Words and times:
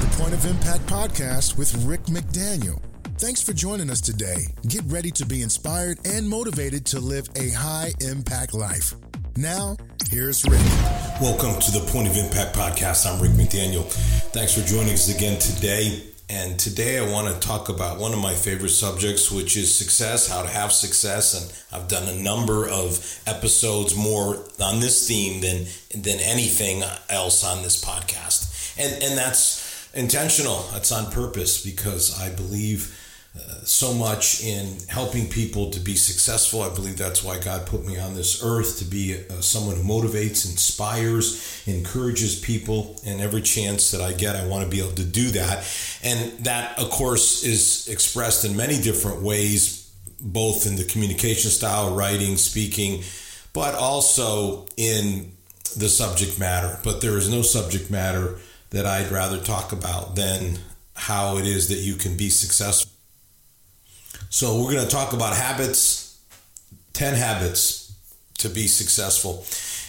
the 0.00 0.06
Point 0.16 0.32
of 0.32 0.44
Impact 0.46 0.86
podcast 0.86 1.58
with 1.58 1.74
Rick 1.84 2.04
McDaniel. 2.04 2.80
Thanks 3.16 3.42
for 3.42 3.52
joining 3.52 3.90
us 3.90 4.00
today. 4.00 4.46
Get 4.68 4.84
ready 4.86 5.10
to 5.10 5.26
be 5.26 5.42
inspired 5.42 5.98
and 6.06 6.28
motivated 6.28 6.86
to 6.86 7.00
live 7.00 7.28
a 7.34 7.50
high 7.50 7.92
impact 8.00 8.54
life. 8.54 8.94
Now, 9.36 9.76
here's 10.08 10.44
Rick. 10.44 10.60
Welcome 11.20 11.60
to 11.60 11.72
the 11.72 11.84
Point 11.90 12.06
of 12.06 12.16
Impact 12.16 12.54
podcast. 12.54 13.12
I'm 13.12 13.20
Rick 13.20 13.32
McDaniel. 13.32 13.84
Thanks 14.30 14.54
for 14.54 14.64
joining 14.64 14.92
us 14.92 15.12
again 15.12 15.40
today. 15.40 16.04
And 16.30 16.60
today 16.60 16.98
I 16.98 17.10
want 17.10 17.26
to 17.34 17.48
talk 17.48 17.68
about 17.68 17.98
one 17.98 18.12
of 18.12 18.20
my 18.20 18.34
favorite 18.34 18.68
subjects, 18.68 19.32
which 19.32 19.56
is 19.56 19.74
success, 19.74 20.28
how 20.28 20.42
to 20.42 20.48
have 20.48 20.70
success. 20.70 21.34
And 21.34 21.80
I've 21.82 21.88
done 21.88 22.06
a 22.06 22.22
number 22.22 22.68
of 22.68 23.20
episodes 23.26 23.96
more 23.96 24.44
on 24.60 24.78
this 24.78 25.08
theme 25.08 25.40
than, 25.40 25.64
than 26.00 26.20
anything 26.20 26.84
else 27.08 27.44
on 27.44 27.64
this 27.64 27.84
podcast. 27.84 28.76
And, 28.78 29.02
and 29.02 29.18
that's 29.18 29.67
intentional. 29.94 30.62
That's 30.72 30.92
on 30.92 31.10
purpose 31.10 31.64
because 31.64 32.20
I 32.20 32.34
believe 32.34 32.94
uh, 33.36 33.62
so 33.62 33.92
much 33.92 34.42
in 34.42 34.78
helping 34.88 35.28
people 35.28 35.70
to 35.70 35.78
be 35.78 35.94
successful. 35.94 36.62
I 36.62 36.74
believe 36.74 36.96
that's 36.96 37.22
why 37.22 37.38
God 37.38 37.66
put 37.66 37.86
me 37.86 37.98
on 37.98 38.14
this 38.14 38.42
earth 38.42 38.78
to 38.78 38.84
be 38.84 39.14
uh, 39.14 39.40
someone 39.40 39.76
who 39.76 39.82
motivates, 39.82 40.50
inspires, 40.50 41.62
encourages 41.66 42.40
people. 42.40 42.98
And 43.06 43.20
every 43.20 43.42
chance 43.42 43.90
that 43.90 44.00
I 44.00 44.12
get, 44.12 44.34
I 44.34 44.46
want 44.46 44.64
to 44.64 44.70
be 44.70 44.80
able 44.80 44.96
to 44.96 45.04
do 45.04 45.30
that. 45.30 45.64
And 46.02 46.44
that, 46.44 46.78
of 46.78 46.90
course, 46.90 47.44
is 47.44 47.86
expressed 47.88 48.44
in 48.44 48.56
many 48.56 48.80
different 48.80 49.22
ways, 49.22 49.92
both 50.20 50.66
in 50.66 50.76
the 50.76 50.84
communication 50.84 51.50
style, 51.50 51.94
writing, 51.94 52.36
speaking, 52.38 53.02
but 53.52 53.74
also 53.74 54.66
in 54.76 55.32
the 55.76 55.88
subject 55.88 56.40
matter. 56.40 56.78
But 56.82 57.02
there 57.02 57.16
is 57.18 57.28
no 57.28 57.42
subject 57.42 57.90
matter 57.90 58.38
that 58.70 58.86
I'd 58.86 59.10
rather 59.10 59.38
talk 59.38 59.72
about 59.72 60.16
than 60.16 60.58
how 60.94 61.36
it 61.38 61.46
is 61.46 61.68
that 61.68 61.78
you 61.78 61.94
can 61.94 62.16
be 62.16 62.28
successful 62.28 62.92
so 64.30 64.62
we're 64.62 64.72
going 64.72 64.84
to 64.84 64.90
talk 64.90 65.14
about 65.14 65.34
habits, 65.34 66.20
10 66.92 67.14
habits 67.14 67.94
to 68.38 68.48
be 68.48 68.66
successful. 68.66 69.44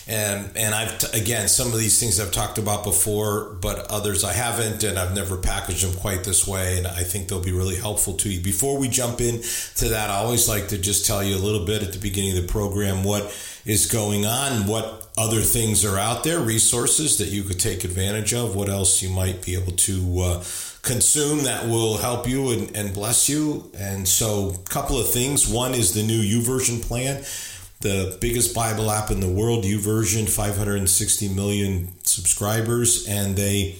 And, 0.07 0.49
and 0.55 0.73
I've, 0.73 0.97
t- 0.97 1.19
again, 1.19 1.49
some 1.49 1.67
of 1.73 1.77
these 1.77 1.99
things 1.99 2.19
I've 2.19 2.31
talked 2.31 2.57
about 2.57 2.83
before, 2.85 3.57
but 3.61 3.91
others 3.91 4.23
I 4.23 4.31
haven't, 4.31 4.83
and 4.83 4.97
I've 4.97 5.13
never 5.13 5.37
packaged 5.37 5.85
them 5.85 5.93
quite 5.99 6.23
this 6.23 6.47
way. 6.47 6.77
And 6.77 6.87
I 6.87 7.03
think 7.03 7.27
they'll 7.27 7.43
be 7.43 7.51
really 7.51 7.75
helpful 7.75 8.13
to 8.13 8.29
you. 8.29 8.41
Before 8.41 8.79
we 8.79 8.87
jump 8.87 9.19
in 9.19 9.41
to 9.75 9.89
that, 9.89 10.09
I 10.09 10.15
always 10.15 10.47
like 10.47 10.69
to 10.69 10.77
just 10.77 11.05
tell 11.05 11.21
you 11.21 11.35
a 11.35 11.37
little 11.37 11.65
bit 11.65 11.83
at 11.83 11.91
the 11.91 11.99
beginning 11.99 12.37
of 12.37 12.41
the 12.41 12.51
program 12.51 13.03
what 13.03 13.23
is 13.65 13.91
going 13.91 14.25
on, 14.25 14.67
what 14.67 15.08
other 15.19 15.41
things 15.41 15.83
are 15.83 15.99
out 15.99 16.23
there, 16.23 16.39
resources 16.39 17.17
that 17.17 17.27
you 17.27 17.43
could 17.43 17.59
take 17.59 17.83
advantage 17.83 18.33
of, 18.33 18.55
what 18.55 18.69
else 18.69 19.03
you 19.03 19.09
might 19.09 19.43
be 19.45 19.53
able 19.53 19.73
to 19.73 20.21
uh, 20.21 20.43
consume 20.81 21.43
that 21.43 21.67
will 21.67 21.97
help 21.97 22.25
you 22.25 22.51
and, 22.51 22.73
and 22.73 22.93
bless 22.93 23.27
you. 23.27 23.69
And 23.77 24.07
so, 24.07 24.51
a 24.51 24.69
couple 24.69 24.97
of 24.97 25.11
things. 25.11 25.45
One 25.45 25.73
is 25.73 25.93
the 25.93 26.03
new 26.03 26.21
YouVersion 26.21 26.81
plan, 26.81 27.21
the 27.81 28.17
biggest 28.21 28.55
Bible 28.55 28.89
app 28.89 29.11
in 29.11 29.19
the 29.19 29.27
world. 29.27 29.65
YouVersion, 29.65 30.29
560 30.29 31.27
million 31.33 31.89
subscribers, 32.03 33.05
and 33.05 33.35
they 33.35 33.75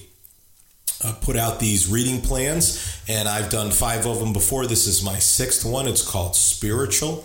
uh, 1.02 1.14
put 1.22 1.36
out 1.36 1.58
these 1.58 1.90
reading 1.90 2.20
plans. 2.20 3.02
And 3.08 3.26
I've 3.26 3.48
done 3.48 3.70
five 3.70 4.04
of 4.04 4.20
them 4.20 4.34
before. 4.34 4.66
This 4.66 4.86
is 4.86 5.02
my 5.02 5.18
sixth 5.18 5.64
one. 5.64 5.88
It's 5.88 6.06
called 6.06 6.36
Spiritual. 6.36 7.24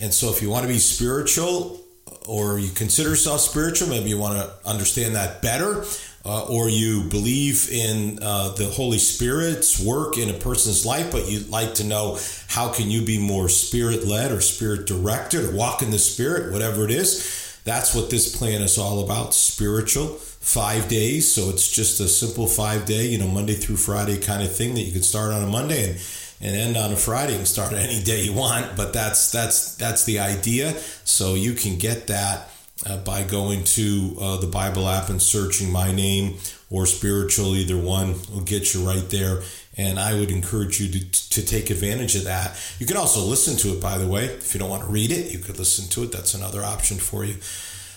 And 0.00 0.14
so, 0.14 0.30
if 0.30 0.40
you 0.40 0.48
want 0.48 0.62
to 0.62 0.68
be 0.72 0.78
spiritual, 0.78 1.83
or 2.26 2.58
you 2.58 2.70
consider 2.70 3.10
yourself 3.10 3.40
spiritual, 3.40 3.88
maybe 3.88 4.08
you 4.08 4.18
want 4.18 4.38
to 4.38 4.68
understand 4.68 5.14
that 5.14 5.42
better 5.42 5.84
uh, 6.24 6.46
or 6.46 6.68
you 6.68 7.02
believe 7.04 7.68
in 7.70 8.18
uh, 8.22 8.50
the 8.54 8.66
Holy 8.66 8.98
Spirit's 8.98 9.78
work 9.78 10.16
in 10.16 10.30
a 10.30 10.34
person's 10.34 10.86
life, 10.86 11.12
but 11.12 11.28
you'd 11.28 11.50
like 11.50 11.74
to 11.74 11.84
know 11.84 12.18
how 12.48 12.72
can 12.72 12.90
you 12.90 13.04
be 13.04 13.18
more 13.18 13.48
spirit 13.48 14.06
led 14.06 14.32
or 14.32 14.40
spirit 14.40 14.86
directed 14.86 15.44
or 15.44 15.54
walk 15.54 15.82
in 15.82 15.90
the 15.90 15.98
spirit, 15.98 16.50
whatever 16.52 16.84
it 16.84 16.90
is. 16.90 17.60
That's 17.64 17.94
what 17.94 18.10
this 18.10 18.34
plan 18.34 18.62
is 18.62 18.78
all 18.78 19.04
about. 19.04 19.34
Spiritual, 19.34 20.08
five 20.08 20.88
days. 20.88 21.30
So 21.30 21.50
it's 21.50 21.70
just 21.70 22.00
a 22.00 22.08
simple 22.08 22.46
five 22.46 22.86
day, 22.86 23.06
you 23.06 23.18
know, 23.18 23.28
Monday 23.28 23.54
through 23.54 23.76
Friday 23.76 24.18
kind 24.18 24.42
of 24.42 24.54
thing 24.54 24.74
that 24.74 24.82
you 24.82 24.92
can 24.92 25.02
start 25.02 25.32
on 25.32 25.42
a 25.42 25.46
Monday 25.46 25.90
and 25.90 26.00
and 26.44 26.54
end 26.54 26.76
on 26.76 26.92
a 26.92 26.96
Friday. 26.96 27.36
Can 27.36 27.46
start 27.46 27.72
any 27.88 28.02
day 28.02 28.22
you 28.22 28.34
want, 28.34 28.76
but 28.76 28.92
that's 28.92 29.32
that's 29.32 29.74
that's 29.76 30.04
the 30.04 30.20
idea. 30.20 30.72
So 31.04 31.34
you 31.34 31.54
can 31.54 31.78
get 31.78 32.06
that 32.08 32.50
uh, 32.86 32.98
by 32.98 33.24
going 33.24 33.64
to 33.64 34.16
uh, 34.20 34.36
the 34.36 34.46
Bible 34.46 34.88
app 34.88 35.08
and 35.08 35.20
searching 35.20 35.70
my 35.70 35.90
name 35.90 36.36
or 36.70 36.86
spiritual, 36.86 37.54
either 37.56 37.76
one 37.76 38.14
will 38.32 38.42
get 38.42 38.74
you 38.74 38.86
right 38.86 39.08
there. 39.10 39.42
And 39.76 39.98
I 39.98 40.14
would 40.14 40.30
encourage 40.30 40.80
you 40.80 40.88
to, 40.88 41.30
to 41.30 41.44
take 41.44 41.70
advantage 41.70 42.14
of 42.16 42.24
that. 42.24 42.60
You 42.78 42.86
can 42.86 42.96
also 42.96 43.20
listen 43.20 43.56
to 43.58 43.76
it, 43.76 43.80
by 43.80 43.98
the 43.98 44.06
way. 44.06 44.26
If 44.26 44.54
you 44.54 44.60
don't 44.60 44.70
want 44.70 44.84
to 44.84 44.90
read 44.90 45.10
it, 45.10 45.32
you 45.32 45.38
could 45.38 45.58
listen 45.58 45.88
to 45.90 46.04
it. 46.04 46.12
That's 46.12 46.34
another 46.34 46.62
option 46.62 46.98
for 46.98 47.24
you. 47.24 47.36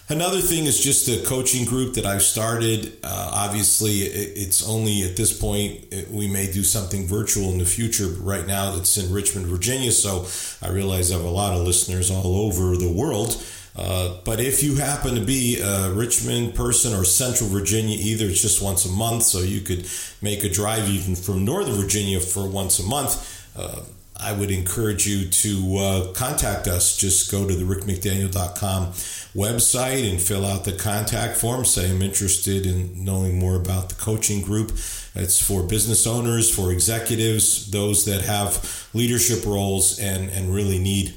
Another 0.09 0.39
thing 0.39 0.65
is 0.65 0.81
just 0.81 1.05
the 1.05 1.21
coaching 1.25 1.65
group 1.65 1.95
that 1.95 2.05
I've 2.05 2.21
started. 2.21 2.97
Uh, 3.03 3.31
obviously, 3.33 4.03
it's 4.03 4.65
only 4.65 5.03
at 5.03 5.17
this 5.17 5.37
point, 5.37 5.93
we 6.09 6.29
may 6.29 6.49
do 6.49 6.63
something 6.63 7.05
virtual 7.05 7.51
in 7.51 7.57
the 7.57 7.65
future, 7.65 8.07
but 8.07 8.23
right 8.23 8.47
now 8.47 8.77
it's 8.77 8.95
in 8.95 9.13
Richmond, 9.13 9.47
Virginia. 9.47 9.91
So 9.91 10.25
I 10.65 10.71
realize 10.71 11.11
I 11.11 11.17
have 11.17 11.25
a 11.25 11.29
lot 11.29 11.53
of 11.53 11.65
listeners 11.67 12.09
all 12.09 12.37
over 12.37 12.77
the 12.77 12.89
world. 12.89 13.43
Uh, 13.75 14.15
but 14.23 14.39
if 14.39 14.63
you 14.63 14.75
happen 14.75 15.15
to 15.15 15.21
be 15.21 15.59
a 15.59 15.91
Richmond 15.91 16.55
person 16.55 16.93
or 16.93 17.03
Central 17.03 17.49
Virginia, 17.49 17.97
either 17.99 18.27
it's 18.27 18.41
just 18.41 18.61
once 18.61 18.85
a 18.85 18.89
month, 18.89 19.23
so 19.23 19.39
you 19.39 19.59
could 19.59 19.89
make 20.21 20.45
a 20.45 20.49
drive 20.49 20.87
even 20.89 21.17
from 21.17 21.43
Northern 21.43 21.75
Virginia 21.75 22.21
for 22.21 22.47
once 22.47 22.79
a 22.79 22.83
month. 22.83 23.45
Uh, 23.57 23.81
I 24.19 24.31
would 24.31 24.51
encourage 24.51 25.07
you 25.07 25.29
to 25.29 25.77
uh, 25.77 26.13
contact 26.13 26.67
us. 26.67 26.97
Just 26.97 27.31
go 27.31 27.47
to 27.47 27.55
the 27.55 27.63
rickmcdaniel.com 27.63 28.87
website 29.35 30.09
and 30.09 30.19
fill 30.19 30.45
out 30.45 30.63
the 30.63 30.73
contact 30.73 31.37
form. 31.37 31.65
Say, 31.65 31.89
I'm 31.89 32.01
interested 32.01 32.65
in 32.65 33.03
knowing 33.03 33.37
more 33.37 33.55
about 33.55 33.89
the 33.89 33.95
coaching 33.95 34.41
group. 34.41 34.71
It's 35.15 35.41
for 35.41 35.63
business 35.63 36.07
owners, 36.07 36.53
for 36.53 36.71
executives, 36.71 37.69
those 37.71 38.05
that 38.05 38.21
have 38.21 38.87
leadership 38.93 39.45
roles 39.45 39.99
and, 39.99 40.29
and 40.29 40.53
really 40.53 40.79
need 40.79 41.13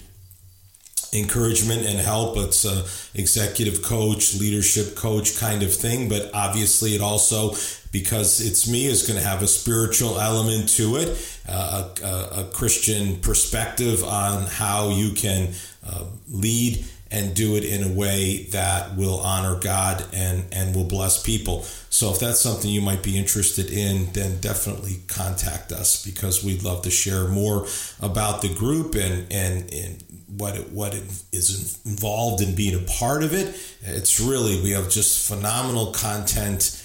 encouragement 1.12 1.86
and 1.86 1.98
help. 1.98 2.36
It's 2.36 2.64
a 2.64 2.84
executive 3.18 3.82
coach, 3.82 4.34
leadership 4.38 4.96
coach 4.96 5.38
kind 5.38 5.62
of 5.62 5.74
thing, 5.74 6.08
but 6.08 6.30
obviously 6.34 6.94
it 6.94 7.00
also 7.00 7.54
because 7.92 8.40
it's 8.40 8.68
me 8.68 8.86
is 8.86 9.06
going 9.06 9.18
to 9.18 9.26
have 9.26 9.42
a 9.42 9.48
spiritual 9.48 10.20
element 10.20 10.68
to 10.68 10.96
it, 10.96 11.40
uh, 11.48 11.88
a, 12.02 12.40
a, 12.40 12.44
Christian 12.52 13.16
perspective 13.16 14.04
on 14.04 14.46
how 14.46 14.90
you 14.90 15.12
can 15.12 15.52
uh, 15.84 16.04
lead 16.30 16.84
and 17.10 17.34
do 17.34 17.56
it 17.56 17.64
in 17.64 17.82
a 17.82 17.92
way 17.92 18.44
that 18.52 18.96
will 18.96 19.18
honor 19.20 19.58
God 19.58 20.04
and, 20.12 20.44
and 20.52 20.76
will 20.76 20.84
bless 20.84 21.20
people. 21.20 21.62
So 21.90 22.12
if 22.12 22.20
that's 22.20 22.38
something 22.38 22.70
you 22.70 22.80
might 22.80 23.02
be 23.02 23.18
interested 23.18 23.70
in, 23.70 24.12
then 24.12 24.38
definitely 24.40 24.98
contact 25.08 25.72
us 25.72 26.04
because 26.04 26.44
we'd 26.44 26.62
love 26.62 26.82
to 26.82 26.90
share 26.90 27.26
more 27.26 27.66
about 28.00 28.42
the 28.42 28.54
group 28.54 28.94
and, 28.94 29.26
and, 29.32 29.72
and 29.74 30.04
what 30.36 30.56
it, 30.56 30.70
what 30.70 30.94
it 30.94 31.02
is 31.32 31.80
involved 31.84 32.42
in 32.42 32.54
being 32.54 32.74
a 32.74 32.86
part 32.86 33.22
of 33.22 33.32
it. 33.34 33.58
It's 33.82 34.20
really 34.20 34.60
we 34.62 34.70
have 34.70 34.88
just 34.88 35.28
phenomenal 35.28 35.92
content. 35.92 36.79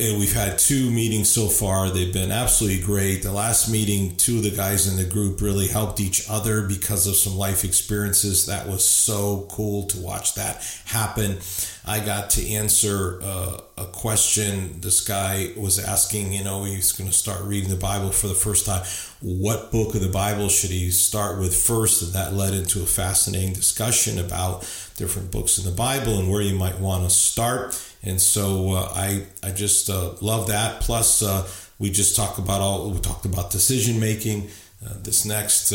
We've 0.00 0.32
had 0.32 0.58
two 0.58 0.90
meetings 0.90 1.28
so 1.28 1.46
far. 1.46 1.90
They've 1.90 2.12
been 2.12 2.32
absolutely 2.32 2.82
great. 2.82 3.22
The 3.22 3.32
last 3.32 3.70
meeting, 3.70 4.16
two 4.16 4.38
of 4.38 4.44
the 4.44 4.50
guys 4.50 4.86
in 4.86 4.96
the 4.96 5.04
group 5.04 5.42
really 5.42 5.68
helped 5.68 6.00
each 6.00 6.24
other 6.26 6.62
because 6.62 7.06
of 7.06 7.16
some 7.16 7.36
life 7.36 7.64
experiences. 7.64 8.46
That 8.46 8.66
was 8.66 8.82
so 8.82 9.46
cool 9.50 9.86
to 9.88 9.98
watch 9.98 10.36
that 10.36 10.64
happen. 10.86 11.40
I 11.84 12.00
got 12.00 12.30
to 12.30 12.48
answer 12.48 13.20
uh, 13.22 13.58
a 13.76 13.84
question. 13.84 14.80
This 14.80 15.06
guy 15.06 15.52
was 15.54 15.78
asking, 15.78 16.32
you 16.32 16.44
know, 16.44 16.64
he's 16.64 16.92
going 16.92 17.10
to 17.10 17.16
start 17.16 17.42
reading 17.42 17.68
the 17.68 17.76
Bible 17.76 18.10
for 18.10 18.28
the 18.28 18.34
first 18.34 18.64
time. 18.64 18.84
What 19.20 19.70
book 19.70 19.94
of 19.94 20.00
the 20.00 20.08
Bible 20.08 20.48
should 20.48 20.70
he 20.70 20.90
start 20.92 21.38
with 21.38 21.54
first? 21.54 22.00
And 22.00 22.14
that 22.14 22.32
led 22.32 22.54
into 22.54 22.82
a 22.82 22.86
fascinating 22.86 23.52
discussion 23.52 24.18
about 24.18 24.60
different 24.96 25.30
books 25.30 25.58
in 25.58 25.64
the 25.64 25.76
Bible 25.76 26.18
and 26.18 26.30
where 26.30 26.40
you 26.40 26.54
might 26.54 26.78
want 26.78 27.04
to 27.04 27.10
start. 27.10 27.78
And 28.02 28.20
so 28.20 28.72
uh, 28.72 28.92
I, 28.94 29.26
I 29.42 29.50
just 29.50 29.90
uh, 29.90 30.14
love 30.20 30.48
that. 30.48 30.80
Plus, 30.80 31.22
uh, 31.22 31.46
we 31.78 31.90
just 31.90 32.16
talk 32.16 32.38
about 32.38 32.60
all, 32.60 32.90
we 32.90 32.98
talked 32.98 33.26
about 33.26 33.50
decision 33.50 34.00
making. 34.00 34.48
Uh, 34.84 34.94
this 35.02 35.26
next 35.26 35.72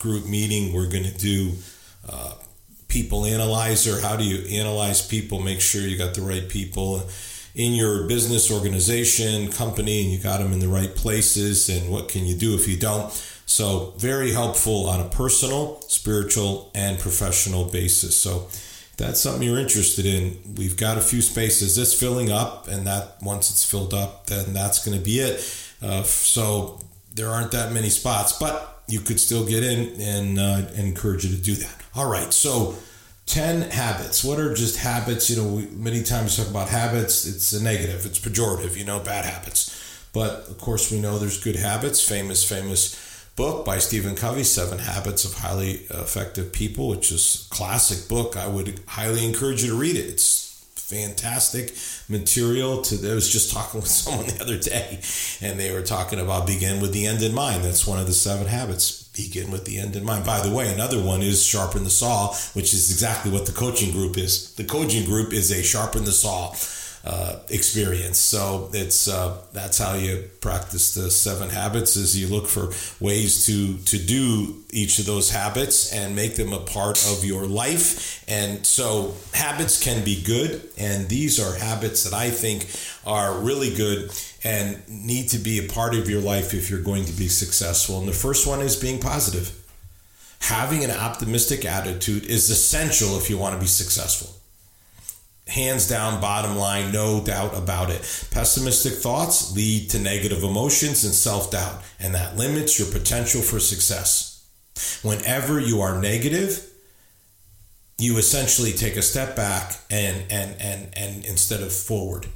group 0.00 0.26
meeting, 0.26 0.72
we're 0.74 0.90
going 0.90 1.04
to 1.04 1.16
do 1.16 1.52
people 2.88 3.24
analyzer. 3.24 4.00
How 4.00 4.16
do 4.16 4.24
you 4.24 4.58
analyze 4.58 5.06
people? 5.06 5.40
Make 5.40 5.60
sure 5.60 5.82
you 5.82 5.96
got 5.96 6.14
the 6.14 6.22
right 6.22 6.48
people 6.48 7.08
in 7.54 7.72
your 7.72 8.06
business 8.08 8.50
organization, 8.50 9.50
company, 9.52 10.02
and 10.02 10.10
you 10.10 10.18
got 10.18 10.38
them 10.38 10.52
in 10.52 10.58
the 10.58 10.68
right 10.68 10.94
places. 10.94 11.68
And 11.68 11.90
what 11.90 12.08
can 12.08 12.24
you 12.24 12.36
do 12.36 12.54
if 12.54 12.66
you 12.66 12.76
don't? 12.76 13.12
So, 13.46 13.94
very 13.98 14.32
helpful 14.32 14.88
on 14.88 15.00
a 15.00 15.08
personal, 15.08 15.80
spiritual, 15.82 16.70
and 16.74 16.98
professional 16.98 17.66
basis. 17.66 18.16
So, 18.16 18.48
that's 18.96 19.20
something 19.20 19.42
you're 19.42 19.58
interested 19.58 20.06
in, 20.06 20.38
we've 20.56 20.76
got 20.76 20.98
a 20.98 21.00
few 21.00 21.20
spaces. 21.20 21.76
This 21.76 21.98
filling 21.98 22.30
up, 22.30 22.68
and 22.68 22.86
that 22.86 23.16
once 23.22 23.50
it's 23.50 23.64
filled 23.64 23.92
up, 23.92 24.26
then 24.26 24.52
that's 24.52 24.84
going 24.84 24.96
to 24.96 25.02
be 25.02 25.18
it. 25.18 25.40
Uh, 25.82 26.02
so 26.02 26.80
there 27.14 27.28
aren't 27.28 27.52
that 27.52 27.72
many 27.72 27.90
spots, 27.90 28.32
but 28.32 28.82
you 28.86 29.00
could 29.00 29.18
still 29.18 29.46
get 29.46 29.62
in 29.62 30.00
and 30.00 30.38
uh, 30.38 30.62
encourage 30.74 31.24
you 31.24 31.36
to 31.36 31.42
do 31.42 31.54
that. 31.54 31.82
All 31.96 32.08
right, 32.08 32.32
so 32.32 32.76
10 33.26 33.70
habits. 33.70 34.22
What 34.22 34.38
are 34.38 34.54
just 34.54 34.76
habits? 34.76 35.30
You 35.30 35.36
know, 35.36 35.48
we, 35.48 35.66
many 35.66 36.02
times 36.02 36.36
talk 36.36 36.48
about 36.48 36.68
habits, 36.68 37.26
it's 37.26 37.52
a 37.52 37.62
negative, 37.62 38.04
it's 38.06 38.18
pejorative, 38.18 38.76
you 38.76 38.84
know, 38.84 39.00
bad 39.00 39.24
habits. 39.24 39.80
But 40.12 40.48
of 40.48 40.58
course, 40.58 40.92
we 40.92 41.00
know 41.00 41.18
there's 41.18 41.42
good 41.42 41.56
habits. 41.56 42.06
Famous, 42.06 42.48
famous 42.48 42.94
book 43.36 43.64
by 43.64 43.78
Stephen 43.78 44.14
Covey, 44.14 44.44
Seven 44.44 44.78
Habits 44.78 45.24
of 45.24 45.34
Highly 45.34 45.86
Effective 45.90 46.52
People, 46.52 46.88
which 46.88 47.10
is 47.10 47.48
a 47.50 47.54
classic 47.54 48.08
book. 48.08 48.36
I 48.36 48.46
would 48.46 48.80
highly 48.86 49.24
encourage 49.24 49.62
you 49.62 49.70
to 49.70 49.76
read 49.76 49.96
it. 49.96 50.06
It's 50.06 50.44
fantastic 50.74 51.74
material 52.10 52.82
to 52.82 53.10
I 53.10 53.14
was 53.14 53.32
just 53.32 53.52
talking 53.52 53.80
with 53.80 53.88
someone 54.02 54.26
the 54.26 54.42
other 54.42 54.58
day 54.58 55.00
and 55.40 55.58
they 55.58 55.72
were 55.72 55.82
talking 55.82 56.20
about 56.20 56.46
begin 56.46 56.80
with 56.80 56.92
the 56.92 57.06
end 57.06 57.22
in 57.22 57.34
mind. 57.34 57.64
That's 57.64 57.86
one 57.86 57.98
of 57.98 58.06
the 58.06 58.12
seven 58.12 58.46
habits. 58.46 59.02
Begin 59.16 59.50
with 59.50 59.64
the 59.64 59.78
end 59.78 59.96
in 59.96 60.04
mind. 60.04 60.26
By 60.26 60.40
the 60.40 60.54
way, 60.54 60.72
another 60.72 61.02
one 61.02 61.22
is 61.22 61.44
sharpen 61.44 61.84
the 61.84 61.90
saw, 61.90 62.34
which 62.52 62.74
is 62.74 62.90
exactly 62.90 63.30
what 63.30 63.46
the 63.46 63.52
coaching 63.52 63.92
group 63.92 64.18
is. 64.18 64.54
The 64.54 64.64
coaching 64.64 65.06
group 65.06 65.32
is 65.32 65.50
a 65.50 65.62
sharpen 65.62 66.04
the 66.04 66.12
saw 66.12 66.52
uh, 67.04 67.36
experience. 67.50 68.18
So 68.18 68.70
it's 68.72 69.08
uh, 69.08 69.36
that's 69.52 69.78
how 69.78 69.94
you 69.94 70.24
practice 70.40 70.94
the 70.94 71.10
seven 71.10 71.50
habits. 71.50 71.96
Is 71.96 72.18
you 72.18 72.28
look 72.28 72.46
for 72.46 72.70
ways 72.98 73.44
to 73.46 73.76
to 73.76 73.98
do 73.98 74.62
each 74.70 74.98
of 74.98 75.06
those 75.06 75.30
habits 75.30 75.92
and 75.92 76.16
make 76.16 76.36
them 76.36 76.52
a 76.52 76.60
part 76.60 77.04
of 77.12 77.24
your 77.24 77.46
life. 77.46 78.24
And 78.26 78.64
so 78.64 79.14
habits 79.34 79.82
can 79.82 80.02
be 80.02 80.22
good, 80.22 80.62
and 80.78 81.08
these 81.08 81.38
are 81.38 81.54
habits 81.54 82.04
that 82.04 82.14
I 82.14 82.30
think 82.30 82.68
are 83.06 83.38
really 83.38 83.74
good 83.74 84.10
and 84.42 84.82
need 84.88 85.28
to 85.30 85.38
be 85.38 85.58
a 85.58 85.68
part 85.68 85.94
of 85.94 86.08
your 86.08 86.22
life 86.22 86.54
if 86.54 86.70
you're 86.70 86.80
going 86.80 87.04
to 87.04 87.12
be 87.12 87.28
successful. 87.28 87.98
And 87.98 88.08
the 88.08 88.12
first 88.12 88.46
one 88.46 88.60
is 88.60 88.76
being 88.76 88.98
positive. 88.98 89.52
Having 90.40 90.84
an 90.84 90.90
optimistic 90.90 91.64
attitude 91.64 92.24
is 92.24 92.50
essential 92.50 93.16
if 93.18 93.30
you 93.30 93.38
want 93.38 93.54
to 93.54 93.60
be 93.60 93.66
successful 93.66 94.33
hands 95.46 95.88
down 95.88 96.20
bottom 96.20 96.56
line 96.56 96.90
no 96.90 97.22
doubt 97.22 97.56
about 97.56 97.90
it. 97.90 98.00
Pessimistic 98.30 98.94
thoughts 98.94 99.54
lead 99.54 99.90
to 99.90 99.98
negative 99.98 100.42
emotions 100.42 101.04
and 101.04 101.12
self-doubt 101.12 101.82
and 102.00 102.14
that 102.14 102.36
limits 102.36 102.78
your 102.78 102.90
potential 102.90 103.42
for 103.42 103.60
success. 103.60 104.46
Whenever 105.02 105.60
you 105.60 105.80
are 105.80 106.00
negative 106.00 106.70
you 107.98 108.16
essentially 108.16 108.72
take 108.72 108.96
a 108.96 109.02
step 109.02 109.36
back 109.36 109.78
and 109.90 110.24
and 110.30 110.60
and 110.60 110.88
and 110.96 111.24
instead 111.26 111.62
of 111.62 111.72
forward. 111.72 112.26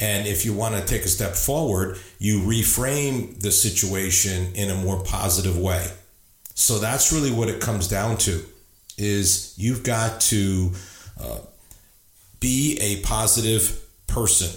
And 0.00 0.26
if 0.26 0.44
you 0.44 0.52
want 0.52 0.74
to 0.74 0.84
take 0.84 1.02
a 1.02 1.08
step 1.08 1.34
forward 1.34 1.98
you 2.18 2.40
reframe 2.40 3.40
the 3.40 3.52
situation 3.52 4.52
in 4.54 4.68
a 4.68 4.74
more 4.74 5.02
positive 5.04 5.56
way. 5.56 5.86
So 6.54 6.80
that's 6.80 7.12
really 7.12 7.30
what 7.30 7.48
it 7.48 7.60
comes 7.60 7.88
down 7.88 8.18
to 8.18 8.44
is 8.98 9.54
you've 9.56 9.84
got 9.84 10.20
to 10.20 10.72
uh, 11.20 11.38
be 12.42 12.76
a 12.80 13.00
positive 13.02 13.80
person. 14.08 14.50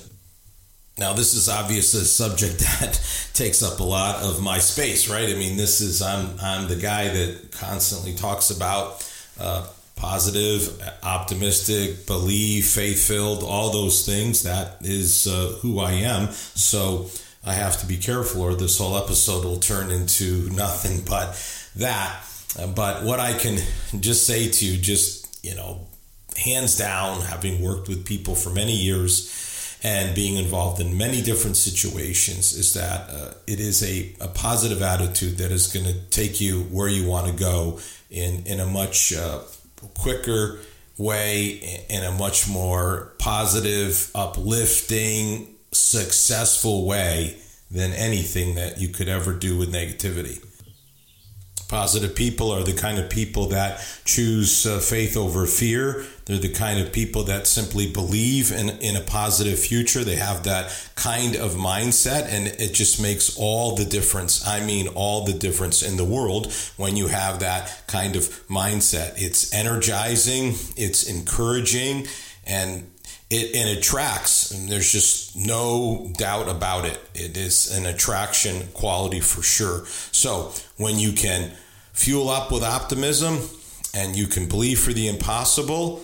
Now, 0.97 1.13
this 1.13 1.33
is 1.33 1.47
obviously 1.47 2.01
a 2.01 2.05
subject 2.05 2.59
that 2.79 2.99
takes 3.33 3.61
up 3.63 3.79
a 3.79 3.83
lot 3.83 4.23
of 4.23 4.41
my 4.41 4.59
space, 4.59 5.09
right? 5.09 5.29
I 5.29 5.35
mean, 5.35 5.55
this 5.55 5.79
is 5.79 6.01
I'm 6.01 6.37
I'm 6.41 6.67
the 6.67 6.75
guy 6.75 7.07
that 7.07 7.51
constantly 7.51 8.13
talks 8.13 8.49
about 8.49 9.07
uh, 9.39 9.67
positive, 9.95 10.81
optimistic, 11.03 12.05
believe, 12.07 12.65
faith 12.65 13.07
filled, 13.07 13.43
all 13.43 13.71
those 13.71 14.05
things. 14.05 14.43
That 14.43 14.77
is 14.81 15.27
uh, 15.27 15.57
who 15.61 15.79
I 15.79 15.91
am. 15.91 16.31
So 16.31 17.09
I 17.45 17.53
have 17.53 17.79
to 17.81 17.85
be 17.85 17.97
careful, 17.97 18.41
or 18.41 18.55
this 18.55 18.77
whole 18.77 18.97
episode 18.97 19.45
will 19.45 19.59
turn 19.59 19.91
into 19.91 20.49
nothing 20.51 21.01
but 21.05 21.37
that. 21.75 22.21
Uh, 22.57 22.67
but 22.67 23.03
what 23.03 23.19
I 23.19 23.33
can 23.33 23.59
just 23.99 24.25
say 24.25 24.49
to 24.49 24.65
you, 24.65 24.77
just 24.77 25.43
you 25.45 25.55
know, 25.55 25.84
hands 26.37 26.77
down, 26.77 27.21
having 27.21 27.61
worked 27.61 27.87
with 27.87 28.05
people 28.05 28.35
for 28.35 28.49
many 28.49 28.73
years 28.73 29.79
and 29.83 30.15
being 30.15 30.37
involved 30.37 30.81
in 30.81 30.97
many 30.97 31.21
different 31.21 31.57
situations, 31.57 32.53
is 32.53 32.73
that 32.73 33.09
uh, 33.09 33.33
it 33.45 33.59
is 33.59 33.83
a, 33.83 34.13
a 34.19 34.27
positive 34.27 34.81
attitude 34.81 35.37
that 35.37 35.51
is 35.51 35.67
going 35.67 35.85
to 35.85 35.93
take 36.09 36.41
you 36.41 36.63
where 36.63 36.89
you 36.89 37.07
want 37.07 37.27
to 37.27 37.33
go 37.33 37.79
in, 38.09 38.43
in 38.45 38.59
a 38.59 38.65
much 38.65 39.13
uh, 39.13 39.39
quicker 39.93 40.59
way, 40.97 41.85
in 41.89 42.03
a 42.03 42.11
much 42.11 42.47
more 42.47 43.13
positive, 43.19 44.09
uplifting, 44.15 45.55
successful 45.71 46.87
way 46.87 47.37
than 47.69 47.91
anything 47.93 48.55
that 48.55 48.79
you 48.79 48.87
could 48.87 49.09
ever 49.09 49.33
do 49.33 49.57
with 49.57 49.71
negativity. 49.71 50.43
Positive 51.67 52.15
people 52.15 52.51
are 52.51 52.63
the 52.63 52.73
kind 52.73 52.99
of 52.99 53.09
people 53.09 53.47
that 53.47 53.83
choose 54.05 54.67
uh, 54.67 54.79
faith 54.79 55.17
over 55.17 55.47
fear. 55.47 56.05
They're 56.25 56.37
the 56.37 56.53
kind 56.53 56.79
of 56.79 56.93
people 56.93 57.23
that 57.23 57.47
simply 57.47 57.91
believe 57.91 58.51
in, 58.51 58.69
in 58.69 58.95
a 58.95 59.01
positive 59.01 59.57
future. 59.57 60.03
They 60.03 60.17
have 60.17 60.43
that 60.43 60.71
kind 60.95 61.35
of 61.35 61.53
mindset, 61.53 62.27
and 62.27 62.47
it 62.47 62.73
just 62.73 63.01
makes 63.01 63.35
all 63.37 63.75
the 63.75 63.85
difference. 63.85 64.47
I 64.47 64.63
mean, 64.63 64.87
all 64.89 65.25
the 65.25 65.33
difference 65.33 65.81
in 65.81 65.97
the 65.97 66.05
world 66.05 66.53
when 66.77 66.95
you 66.95 67.07
have 67.07 67.39
that 67.39 67.83
kind 67.87 68.15
of 68.15 68.23
mindset. 68.47 69.13
It's 69.17 69.53
energizing, 69.53 70.53
it's 70.77 71.09
encouraging, 71.09 72.07
and 72.45 72.91
it 73.29 73.55
and 73.55 73.77
attracts 73.77 74.51
and 74.51 74.69
there's 74.69 74.91
just 74.91 75.35
no 75.35 76.11
doubt 76.17 76.47
about 76.47 76.85
it. 76.85 76.99
It 77.13 77.37
is 77.37 77.75
an 77.75 77.85
attraction 77.85 78.67
quality 78.73 79.19
for 79.19 79.41
sure. 79.41 79.85
So 80.11 80.53
when 80.77 80.99
you 80.99 81.11
can 81.11 81.51
fuel 81.93 82.29
up 82.29 82.51
with 82.51 82.63
optimism 82.63 83.39
and 83.93 84.15
you 84.15 84.27
can 84.27 84.47
believe 84.47 84.79
for 84.79 84.93
the 84.93 85.07
impossible 85.07 86.03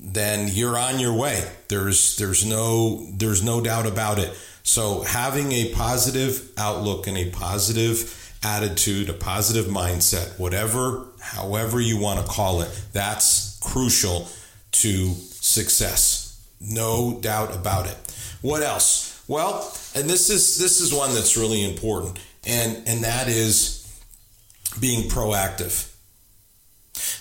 then 0.00 0.48
you're 0.52 0.78
on 0.78 1.00
your 1.00 1.12
way. 1.12 1.50
There's 1.68 2.16
there's 2.16 2.44
no 2.44 3.06
there's 3.12 3.42
no 3.42 3.60
doubt 3.60 3.86
about 3.86 4.18
it. 4.18 4.36
So 4.62 5.00
having 5.00 5.52
a 5.52 5.72
positive 5.72 6.52
outlook 6.56 7.06
and 7.06 7.16
a 7.16 7.30
positive 7.30 8.14
attitude 8.44 9.08
a 9.08 9.12
positive 9.12 9.66
mindset 9.66 10.38
whatever 10.38 11.06
however 11.20 11.80
you 11.80 11.98
want 11.98 12.20
to 12.20 12.26
call 12.30 12.60
it 12.60 12.82
that's 12.92 13.58
crucial 13.60 14.28
to 14.70 15.12
success 15.14 16.17
no 16.60 17.18
doubt 17.20 17.54
about 17.54 17.86
it. 17.86 17.96
What 18.42 18.62
else? 18.62 19.22
Well, 19.28 19.72
and 19.94 20.08
this 20.08 20.30
is 20.30 20.58
this 20.58 20.80
is 20.80 20.92
one 20.92 21.14
that's 21.14 21.36
really 21.36 21.64
important, 21.64 22.18
and 22.44 22.82
and 22.86 23.04
that 23.04 23.28
is 23.28 23.78
being 24.80 25.08
proactive. 25.10 25.92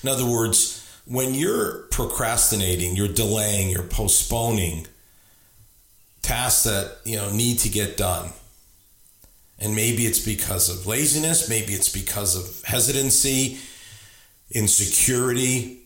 In 0.03 0.09
other 0.09 0.25
words, 0.25 0.83
when 1.05 1.33
you're 1.33 1.83
procrastinating, 1.91 2.95
you're 2.95 3.07
delaying, 3.07 3.69
you're 3.69 3.83
postponing 3.83 4.87
tasks 6.21 6.63
that 6.63 6.97
you 7.05 7.17
know 7.17 7.31
need 7.31 7.59
to 7.59 7.69
get 7.69 7.97
done. 7.97 8.29
And 9.59 9.75
maybe 9.75 10.05
it's 10.05 10.23
because 10.23 10.69
of 10.69 10.85
laziness, 10.85 11.49
maybe 11.49 11.73
it's 11.73 11.89
because 11.89 12.35
of 12.35 12.63
hesitancy, 12.63 13.57
insecurity, 14.51 15.79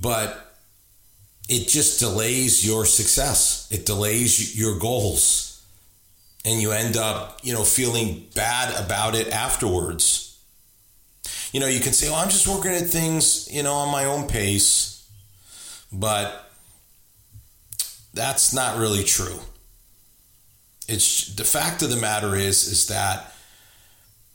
but 0.00 0.43
it 1.48 1.68
just 1.68 2.00
delays 2.00 2.66
your 2.66 2.86
success. 2.86 3.68
It 3.70 3.84
delays 3.84 4.58
your 4.58 4.78
goals. 4.78 5.62
And 6.44 6.60
you 6.60 6.72
end 6.72 6.96
up, 6.96 7.40
you 7.42 7.52
know, 7.52 7.64
feeling 7.64 8.26
bad 8.34 8.84
about 8.84 9.14
it 9.14 9.28
afterwards. 9.28 10.38
You 11.52 11.60
know, 11.60 11.66
you 11.66 11.80
can 11.80 11.92
say, 11.92 12.08
well, 12.10 12.18
I'm 12.18 12.28
just 12.28 12.48
working 12.48 12.72
at 12.72 12.88
things, 12.88 13.48
you 13.52 13.62
know, 13.62 13.74
on 13.74 13.92
my 13.92 14.06
own 14.06 14.26
pace. 14.26 15.06
But 15.92 16.50
that's 18.12 18.52
not 18.52 18.78
really 18.78 19.04
true. 19.04 19.38
It's 20.88 21.34
the 21.34 21.44
fact 21.44 21.82
of 21.82 21.90
the 21.90 21.96
matter 21.96 22.36
is 22.36 22.66
is 22.66 22.88
that 22.88 23.32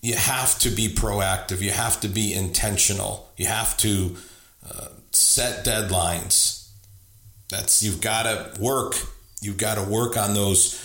you 0.01 0.15
have 0.15 0.57
to 0.59 0.69
be 0.69 0.87
proactive. 0.87 1.61
You 1.61 1.71
have 1.71 1.99
to 2.01 2.07
be 2.07 2.33
intentional. 2.33 3.29
You 3.37 3.47
have 3.47 3.77
to 3.77 4.15
uh, 4.67 4.87
set 5.11 5.65
deadlines 5.65 6.58
that's 7.49 7.83
you've 7.83 8.01
got 8.01 8.23
to 8.23 8.61
work. 8.61 8.95
You've 9.41 9.57
got 9.57 9.75
to 9.75 9.83
work 9.83 10.17
on 10.17 10.33
those 10.33 10.79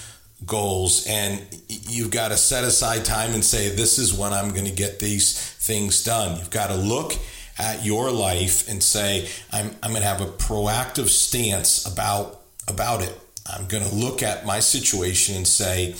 goals 0.46 1.06
and 1.06 1.42
you've 1.68 2.10
got 2.10 2.28
to 2.28 2.36
set 2.36 2.64
aside 2.64 3.04
time 3.04 3.32
and 3.32 3.44
say 3.44 3.68
this 3.68 3.98
is 3.98 4.12
when 4.12 4.32
I'm 4.32 4.50
going 4.50 4.66
to 4.66 4.72
get 4.72 4.98
these 4.98 5.38
things 5.38 6.02
done. 6.02 6.38
You've 6.38 6.50
got 6.50 6.68
to 6.68 6.74
look 6.74 7.14
at 7.58 7.84
your 7.84 8.10
life 8.10 8.68
and 8.68 8.82
say 8.82 9.28
I'm 9.52 9.70
I'm 9.82 9.90
going 9.90 10.02
to 10.02 10.08
have 10.08 10.20
a 10.20 10.26
proactive 10.26 11.08
stance 11.08 11.86
about 11.86 12.40
about 12.68 13.02
it. 13.02 13.18
I'm 13.46 13.66
going 13.66 13.84
to 13.84 13.94
look 13.94 14.22
at 14.22 14.46
my 14.46 14.60
situation 14.60 15.36
and 15.36 15.46
say 15.46 15.94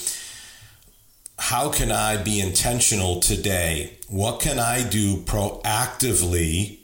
how 1.38 1.71
can 1.71 1.90
I 1.90 2.16
be 2.16 2.40
intentional 2.40 3.21
today? 3.21 3.99
What 4.09 4.40
can 4.40 4.59
I 4.59 4.88
do 4.88 5.16
proactively 5.18 6.78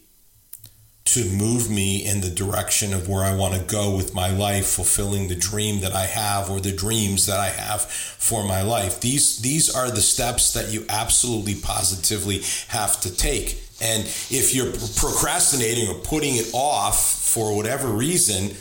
to 1.15 1.25
move 1.31 1.69
me 1.69 2.07
in 2.07 2.21
the 2.21 2.31
direction 2.31 2.95
of 2.95 3.09
where 3.09 3.25
I 3.25 3.35
want 3.35 3.55
to 3.55 3.61
go 3.61 3.97
with 3.97 4.15
my 4.15 4.31
life, 4.31 4.67
fulfilling 4.67 5.29
the 5.29 5.35
dream 5.35 5.81
that 5.81 5.93
I 5.93 6.07
have 6.07 6.51
or 6.51 6.61
the 6.61 6.73
dreams 6.73 7.27
that 7.27 7.41
I 7.41 7.49
have 7.49 7.83
for 7.83 8.45
my 8.45 8.63
life. 8.63 9.01
These 9.01 9.39
these 9.39 9.75
are 9.75 9.91
the 9.91 10.01
steps 10.01 10.53
that 10.53 10.71
you 10.71 10.85
absolutely 10.89 11.57
positively 11.57 12.43
have 12.69 13.01
to 13.01 13.15
take. 13.15 13.61
And 13.81 14.05
if 14.05 14.55
you're 14.55 14.73
procrastinating 14.97 15.89
or 15.89 15.95
putting 15.95 16.37
it 16.37 16.51
off 16.53 17.01
for 17.01 17.57
whatever 17.57 17.89
reason, 17.89 18.57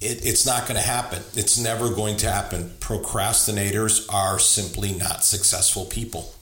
it, 0.00 0.24
it's 0.24 0.46
not 0.46 0.66
going 0.66 0.80
to 0.80 0.86
happen. 0.86 1.22
It's 1.34 1.58
never 1.58 1.90
going 1.90 2.16
to 2.18 2.30
happen. 2.30 2.70
Procrastinators 2.80 4.12
are 4.12 4.38
simply 4.38 4.92
not 4.92 5.24
successful 5.24 5.84
people. 5.84 6.34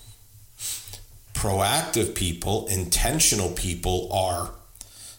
Proactive 1.34 2.14
people, 2.14 2.66
intentional 2.68 3.50
people 3.50 4.12
are. 4.12 4.50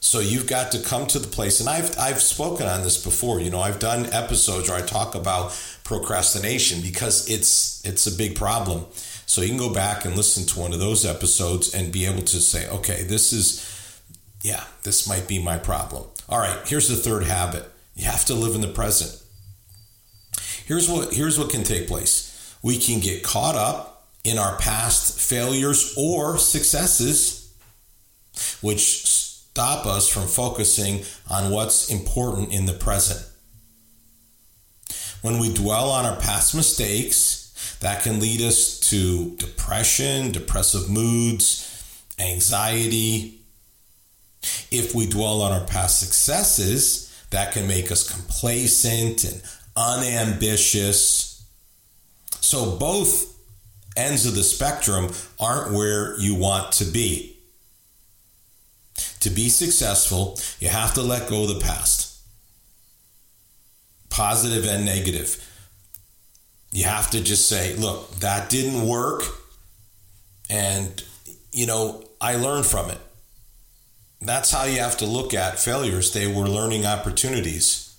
So 0.04 0.20
you've 0.20 0.48
got 0.48 0.72
to 0.72 0.80
come 0.82 1.06
to 1.08 1.20
the 1.20 1.28
place, 1.28 1.60
and 1.60 1.70
I've 1.70 1.98
I've 1.98 2.22
spoken 2.22 2.68
on 2.68 2.82
this 2.82 3.02
before. 3.02 3.40
You 3.40 3.52
know, 3.52 3.62
I've 3.62 3.80
done 3.80 4.08
episodes 4.08 4.68
where 4.68 4.78
I 4.78 4.82
talk 4.82 5.14
about 5.16 5.54
procrastination 5.84 6.82
because 6.82 7.30
it's 7.30 7.86
it's 7.86 8.08
a 8.08 8.12
big 8.12 8.36
problem. 8.36 8.86
So 9.28 9.42
you 9.42 9.48
can 9.48 9.58
go 9.58 9.74
back 9.74 10.04
and 10.04 10.18
listen 10.18 10.46
to 10.48 10.60
one 10.60 10.74
of 10.74 10.80
those 10.80 11.06
episodes 11.06 11.74
and 11.74 11.94
be 11.94 12.06
able 12.06 12.24
to 12.24 12.42
say, 12.42 12.68
okay, 12.68 13.04
this 13.04 13.32
is, 13.32 14.02
yeah, 14.42 14.66
this 14.84 15.08
might 15.08 15.26
be 15.26 15.42
my 15.42 15.58
problem. 15.58 16.04
All 16.28 16.40
right, 16.40 16.60
here's 16.68 16.90
the 16.90 16.98
third 16.98 17.24
habit. 17.24 17.64
You 17.96 18.06
have 18.06 18.26
to 18.26 18.34
live 18.34 18.56
in 18.56 18.62
the 18.62 18.68
present. 18.68 19.22
Here's 20.66 20.90
what 20.90 21.14
here's 21.14 21.38
what 21.38 21.52
can 21.52 21.64
take 21.64 21.88
place. 21.88 22.58
We 22.64 22.80
can 22.80 23.00
get 23.00 23.24
caught 23.24 23.56
up 23.56 24.08
in 24.24 24.38
our 24.38 24.58
past 24.58 25.20
failures 25.20 25.94
or 25.96 26.38
successes, 26.38 27.54
which 28.62 29.06
stop 29.52 29.86
us 29.86 30.08
from 30.08 30.28
focusing 30.28 31.04
on 31.30 31.52
what's 31.52 31.92
important 31.92 32.54
in 32.54 32.66
the 32.66 32.74
present. 32.74 33.22
When 35.22 35.40
we 35.40 35.54
dwell 35.54 35.90
on 35.90 36.06
our 36.06 36.16
past 36.16 36.56
mistakes, 36.56 37.78
that 37.82 38.02
can 38.02 38.22
lead 38.22 38.42
us 38.42 38.80
to 38.92 39.36
depression, 39.36 40.32
depressive 40.32 40.90
moods, 40.90 41.68
anxiety. 42.18 43.42
If 44.72 44.96
we 44.96 45.06
dwell 45.06 45.42
on 45.42 45.52
our 45.52 45.68
past 45.68 46.00
successes, 46.00 47.10
that 47.32 47.52
can 47.52 47.68
make 47.68 47.92
us 47.92 48.10
complacent 48.10 49.26
and 49.26 49.42
unambitious. 49.76 51.46
So 52.40 52.78
both 52.78 53.38
ends 53.98 54.26
of 54.26 54.36
the 54.36 54.44
spectrum 54.44 55.12
aren't 55.40 55.74
where 55.74 56.18
you 56.20 56.36
want 56.36 56.72
to 56.74 56.86
be. 56.86 57.31
To 59.22 59.30
be 59.30 59.50
successful, 59.50 60.40
you 60.60 60.70
have 60.70 60.96
to 60.96 61.02
let 61.02 61.30
go 61.30 61.44
of 61.44 61.50
the 61.50 61.60
past, 61.60 62.22
positive 64.10 64.66
and 64.66 64.84
negative. 64.84 65.48
You 66.72 66.86
have 66.86 67.12
to 67.12 67.22
just 67.22 67.48
say, 67.48 67.76
look, 67.76 68.10
that 68.16 68.50
didn't 68.50 68.88
work. 68.88 69.24
And, 70.50 71.04
you 71.52 71.68
know, 71.68 72.04
I 72.20 72.36
learned 72.36 72.66
from 72.66 72.90
it. 72.90 72.98
That's 74.22 74.52
how 74.52 74.64
you 74.64 74.80
have 74.80 74.98
to 74.98 75.06
look 75.06 75.34
at 75.34 75.60
failures. 75.60 76.14
They 76.14 76.28
were 76.28 76.48
learning 76.48 76.86
opportunities. 76.86 77.96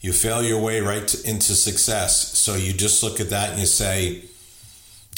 You 0.00 0.12
fail 0.12 0.42
your 0.42 0.60
way 0.60 0.80
right 0.80 1.06
to, 1.08 1.28
into 1.28 1.54
success. 1.54 2.38
So 2.38 2.54
you 2.54 2.72
just 2.72 3.02
look 3.02 3.20
at 3.20 3.30
that 3.30 3.50
and 3.50 3.60
you 3.60 3.66
say, 3.66 4.24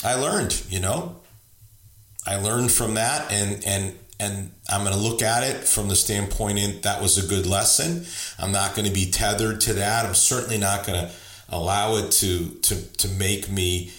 I 0.02 0.14
learned, 0.14 0.62
you 0.68 0.80
know, 0.80 1.16
I 2.26 2.36
learned 2.36 2.72
from 2.72 2.94
that 2.94 3.30
and, 3.30 3.64
and, 3.66 3.98
and 4.22 4.52
I'm 4.68 4.84
going 4.84 4.94
to 4.94 5.00
look 5.00 5.20
at 5.20 5.42
it 5.42 5.66
from 5.66 5.88
the 5.88 5.96
standpoint 5.96 6.56
in 6.56 6.80
that 6.82 7.02
was 7.02 7.18
a 7.18 7.26
good 7.26 7.44
lesson. 7.44 8.06
I'm 8.38 8.52
not 8.52 8.76
going 8.76 8.86
to 8.86 8.94
be 8.94 9.10
tethered 9.10 9.60
to 9.62 9.72
that. 9.74 10.06
I'm 10.06 10.14
certainly 10.14 10.58
not 10.58 10.86
going 10.86 11.00
to 11.00 11.10
allow 11.48 11.96
it 11.96 12.12
to, 12.12 12.50
to, 12.50 12.80
to 12.98 13.08
make 13.08 13.50
me 13.50 13.90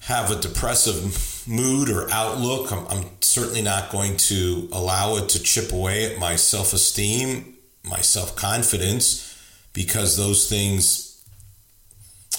have 0.00 0.30
a 0.30 0.40
depressive 0.40 1.46
mood 1.46 1.90
or 1.90 2.10
outlook. 2.10 2.72
I'm, 2.72 2.86
I'm, 2.88 3.04
certainly 3.20 3.62
not 3.62 3.92
going 3.92 4.16
to 4.16 4.68
allow 4.72 5.14
it 5.16 5.28
to 5.28 5.42
chip 5.42 5.72
away 5.72 6.10
at 6.10 6.18
my 6.18 6.34
self 6.34 6.72
esteem, 6.72 7.54
my 7.84 8.00
self 8.00 8.34
confidence, 8.34 9.38
because 9.72 10.16
those 10.16 10.48
things 10.48 11.22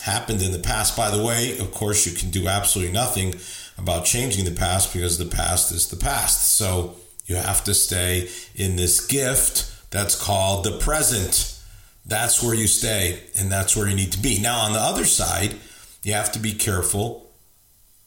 happened 0.02 0.42
in 0.42 0.52
the 0.52 0.60
past. 0.60 0.98
By 0.98 1.16
the 1.16 1.24
way, 1.24 1.58
of 1.60 1.72
course, 1.72 2.06
you 2.06 2.18
can 2.18 2.30
do 2.32 2.48
absolutely 2.48 2.92
nothing 2.92 3.36
about 3.78 4.06
changing 4.06 4.44
the 4.44 4.52
past 4.52 4.92
because 4.92 5.18
the 5.18 5.26
past 5.26 5.72
is 5.72 5.88
the 5.88 5.96
past. 5.96 6.58
So 6.58 6.98
you 7.26 7.36
have 7.36 7.64
to 7.66 7.74
stay 7.74 8.30
in 8.56 8.76
this 8.76 9.06
gift 9.06 9.90
that's 9.92 10.22
called 10.22 10.64
the 10.64 10.78
present. 10.78 11.60
That's 12.06 12.42
where 12.42 12.56
you 12.56 12.68
stay, 12.68 13.24
and 13.38 13.52
that's 13.52 13.76
where 13.76 13.88
you 13.88 13.96
need 13.96 14.12
to 14.14 14.20
be. 14.20 14.40
Now, 14.40 14.60
on 14.60 14.74
the 14.74 14.80
other 14.80 15.06
side, 15.06 15.56
you 16.04 16.14
have 16.14 16.32
to 16.32 16.40
be 16.40 16.54
careful 16.54 17.32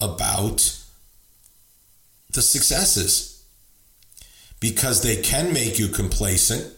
about 0.00 0.80
the 2.33 2.42
successes 2.42 3.44
because 4.61 5.02
they 5.02 5.16
can 5.16 5.52
make 5.52 5.78
you 5.78 5.88
complacent. 5.88 6.73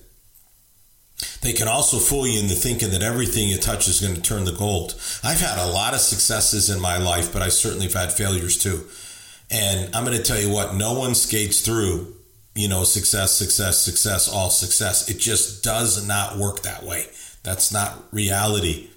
They 1.40 1.52
can 1.52 1.68
also 1.68 1.98
fool 1.98 2.26
you 2.26 2.40
into 2.40 2.54
thinking 2.54 2.90
that 2.90 3.02
everything 3.02 3.48
you 3.48 3.56
touch 3.58 3.88
is 3.88 4.00
going 4.00 4.14
to 4.14 4.20
turn 4.20 4.44
to 4.44 4.52
gold. 4.52 4.94
I've 5.24 5.40
had 5.40 5.58
a 5.58 5.72
lot 5.72 5.94
of 5.94 6.00
successes 6.00 6.68
in 6.68 6.80
my 6.80 6.98
life, 6.98 7.32
but 7.32 7.42
I 7.42 7.48
certainly 7.48 7.86
have 7.86 7.94
had 7.94 8.12
failures 8.12 8.58
too. 8.58 8.86
And 9.50 9.94
I'm 9.94 10.04
going 10.04 10.16
to 10.16 10.22
tell 10.22 10.40
you 10.40 10.52
what, 10.52 10.74
no 10.74 10.98
one 10.98 11.14
skates 11.14 11.60
through, 11.60 12.15
you 12.56 12.68
know, 12.68 12.84
success, 12.84 13.32
success, 13.32 13.78
success, 13.78 14.28
all 14.28 14.48
success. 14.48 15.10
It 15.10 15.18
just 15.18 15.62
does 15.62 16.06
not 16.06 16.38
work 16.38 16.62
that 16.62 16.82
way. 16.82 17.06
That's 17.42 17.70
not 17.70 18.02
reality. 18.12 18.88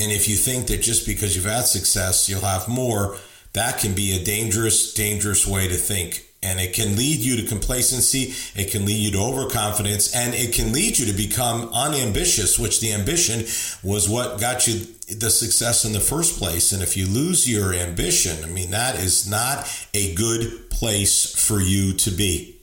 And 0.00 0.12
if 0.12 0.28
you 0.28 0.36
think 0.36 0.68
that 0.68 0.82
just 0.82 1.04
because 1.06 1.34
you've 1.34 1.44
had 1.44 1.66
success, 1.66 2.28
you'll 2.28 2.42
have 2.42 2.68
more, 2.68 3.16
that 3.54 3.78
can 3.78 3.92
be 3.92 4.14
a 4.14 4.24
dangerous, 4.24 4.94
dangerous 4.94 5.46
way 5.46 5.66
to 5.66 5.74
think. 5.74 6.24
And 6.42 6.60
it 6.60 6.74
can 6.74 6.94
lead 6.96 7.20
you 7.20 7.36
to 7.40 7.48
complacency, 7.48 8.34
it 8.54 8.70
can 8.70 8.84
lead 8.84 8.98
you 8.98 9.10
to 9.12 9.18
overconfidence, 9.18 10.14
and 10.14 10.34
it 10.34 10.52
can 10.52 10.72
lead 10.72 10.98
you 10.98 11.06
to 11.06 11.12
become 11.12 11.70
unambitious, 11.72 12.58
which 12.58 12.80
the 12.80 12.92
ambition 12.92 13.46
was 13.82 14.08
what 14.08 14.40
got 14.40 14.68
you 14.68 14.86
the 15.08 15.30
success 15.30 15.84
in 15.84 15.92
the 15.92 16.00
first 16.00 16.38
place. 16.38 16.72
And 16.72 16.82
if 16.82 16.96
you 16.96 17.06
lose 17.06 17.50
your 17.50 17.72
ambition, 17.72 18.44
I 18.44 18.48
mean, 18.48 18.70
that 18.70 18.96
is 18.96 19.28
not 19.28 19.66
a 19.92 20.14
good 20.14 20.70
place 20.70 21.34
for 21.34 21.60
you 21.60 21.92
to 21.94 22.10
be. 22.10 22.56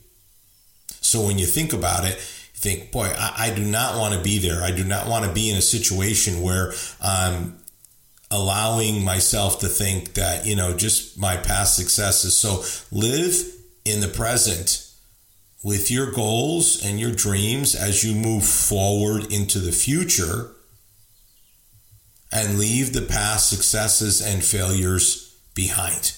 So 1.00 1.26
when 1.26 1.38
you 1.38 1.46
think 1.46 1.72
about 1.72 2.04
it, 2.04 2.14
you 2.14 2.60
think, 2.60 2.92
boy, 2.92 3.12
I, 3.16 3.48
I 3.50 3.54
do 3.54 3.64
not 3.64 3.98
want 3.98 4.14
to 4.14 4.20
be 4.20 4.38
there. 4.38 4.62
I 4.62 4.70
do 4.70 4.84
not 4.84 5.08
want 5.08 5.24
to 5.24 5.32
be 5.32 5.50
in 5.50 5.56
a 5.56 5.62
situation 5.62 6.42
where 6.42 6.72
I'm 7.00 7.58
allowing 8.30 9.04
myself 9.04 9.60
to 9.60 9.68
think 9.68 10.14
that, 10.14 10.46
you 10.46 10.56
know, 10.56 10.76
just 10.76 11.18
my 11.18 11.36
past 11.36 11.76
successes. 11.76 12.36
So 12.36 12.64
live 12.90 13.34
in 13.84 14.00
the 14.00 14.08
present 14.08 14.88
with 15.62 15.90
your 15.90 16.10
goals 16.10 16.84
and 16.84 16.98
your 16.98 17.12
dreams 17.12 17.74
as 17.74 18.02
you 18.02 18.14
move 18.14 18.44
forward 18.44 19.32
into 19.32 19.58
the 19.58 19.72
future 19.72 20.52
and 22.32 22.58
leave 22.58 22.92
the 22.92 23.02
past 23.02 23.50
successes 23.50 24.20
and 24.20 24.42
failures 24.42 25.36
behind. 25.54 26.16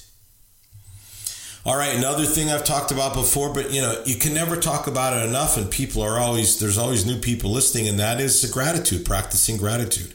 All 1.67 1.77
right, 1.77 1.97
another 1.97 2.25
thing 2.25 2.51
I've 2.51 2.65
talked 2.65 2.93
about 2.93 3.15
before, 3.15 3.53
but 3.53 3.73
you 3.73 3.81
know, 3.81 4.01
you 4.05 4.17
can 4.17 4.35
never 4.35 4.57
talk 4.57 4.87
about 4.87 5.17
it 5.17 5.27
enough, 5.27 5.57
and 5.57 5.71
people 5.71 6.03
are 6.03 6.19
always 6.19 6.61
there's 6.61 6.77
always 6.77 7.07
new 7.07 7.19
people 7.19 7.51
listening, 7.51 7.89
and 7.89 7.99
that 7.99 8.21
is 8.21 8.45
gratitude, 8.53 9.07
practicing 9.07 9.57
gratitude. 9.57 10.13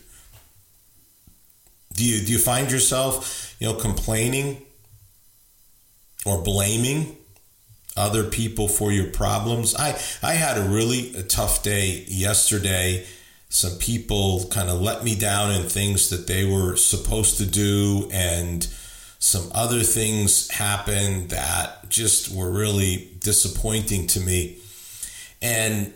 Do 1.93 2.05
you 2.05 2.23
do 2.23 2.31
you 2.31 2.37
find 2.37 2.71
yourself, 2.71 3.55
you 3.59 3.67
know, 3.67 3.73
complaining 3.73 4.61
or 6.23 6.41
blaming 6.43 7.17
other 7.97 8.23
people 8.25 8.67
for 8.67 8.91
your 8.91 9.07
problems? 9.07 9.75
I 9.75 9.99
I 10.21 10.33
had 10.33 10.59
a 10.59 10.69
really 10.69 11.15
tough 11.27 11.63
day 11.63 12.05
yesterday. 12.07 13.07
Some 13.49 13.77
people 13.79 14.47
kind 14.51 14.69
of 14.69 14.79
let 14.79 15.03
me 15.03 15.15
down 15.15 15.51
in 15.51 15.67
things 15.67 16.09
that 16.11 16.27
they 16.27 16.45
were 16.45 16.75
supposed 16.75 17.37
to 17.37 17.45
do, 17.45 18.07
and 18.13 18.67
some 19.17 19.49
other 19.53 19.81
things 19.81 20.49
happened 20.49 21.31
that 21.31 21.89
just 21.89 22.33
were 22.33 22.51
really 22.51 23.09
disappointing 23.19 24.07
to 24.07 24.19
me. 24.19 24.59
And 25.41 25.93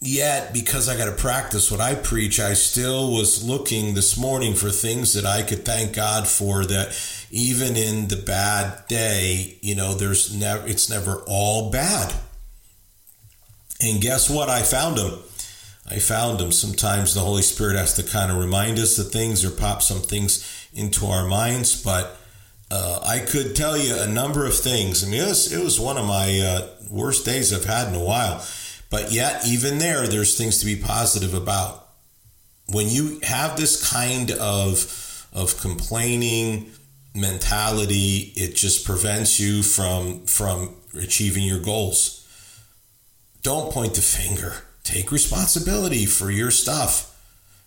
yet, 0.00 0.52
because 0.52 0.88
I 0.88 0.96
got 0.96 1.04
to 1.04 1.22
practice 1.22 1.70
what 1.70 1.80
I 1.80 1.94
preach, 1.94 2.40
I 2.40 2.54
still 2.54 3.12
was 3.12 3.44
looking 3.44 3.94
this 3.94 4.18
morning 4.18 4.54
for 4.54 4.70
things 4.70 5.14
that 5.14 5.24
I 5.24 5.42
could 5.42 5.64
thank 5.64 5.94
God 5.94 6.26
for 6.26 6.64
that 6.64 6.98
even 7.30 7.76
in 7.76 8.08
the 8.08 8.16
bad 8.16 8.88
day, 8.88 9.56
you 9.62 9.76
know, 9.76 9.94
there's 9.94 10.34
never, 10.34 10.66
it's 10.66 10.90
never 10.90 11.22
all 11.26 11.70
bad. 11.70 12.12
And 13.80 14.00
guess 14.02 14.28
what? 14.28 14.48
I 14.48 14.62
found 14.62 14.98
them. 14.98 15.20
I 15.90 15.98
found 15.98 16.38
them. 16.38 16.52
Sometimes 16.52 17.14
the 17.14 17.20
Holy 17.20 17.42
Spirit 17.42 17.76
has 17.76 17.94
to 17.94 18.04
kind 18.04 18.30
of 18.30 18.38
remind 18.38 18.78
us 18.78 18.98
of 18.98 19.10
things 19.10 19.44
or 19.44 19.50
pop 19.50 19.82
some 19.82 20.00
things 20.00 20.68
into 20.72 21.06
our 21.06 21.26
minds, 21.26 21.82
but 21.82 22.16
uh, 22.70 23.00
I 23.04 23.18
could 23.18 23.56
tell 23.56 23.76
you 23.76 23.96
a 23.98 24.06
number 24.06 24.46
of 24.46 24.54
things. 24.54 25.02
I 25.02 25.08
mean, 25.08 25.20
it 25.20 25.26
was, 25.26 25.52
it 25.52 25.62
was 25.62 25.80
one 25.80 25.98
of 25.98 26.06
my 26.06 26.38
uh, 26.38 26.68
worst 26.88 27.24
days 27.24 27.52
I've 27.52 27.64
had 27.64 27.88
in 27.88 27.96
a 27.96 28.04
while. 28.04 28.46
But 28.90 29.10
yet, 29.10 29.46
even 29.46 29.78
there, 29.78 30.06
there's 30.06 30.38
things 30.38 30.58
to 30.58 30.66
be 30.66 30.76
positive 30.76 31.34
about. 31.34 31.88
When 32.66 32.88
you 32.88 33.18
have 33.24 33.56
this 33.56 33.90
kind 33.90 34.30
of, 34.32 35.28
of 35.32 35.60
complaining 35.60 36.70
mentality, 37.14 38.32
it 38.36 38.54
just 38.54 38.86
prevents 38.86 39.40
you 39.40 39.64
from, 39.64 40.26
from 40.26 40.76
achieving 40.96 41.42
your 41.42 41.60
goals. 41.60 42.16
Don't 43.42 43.72
point 43.72 43.94
the 43.94 44.02
finger. 44.02 44.54
Take 44.90 45.12
responsibility 45.12 46.04
for 46.04 46.32
your 46.32 46.50
stuff. 46.50 47.16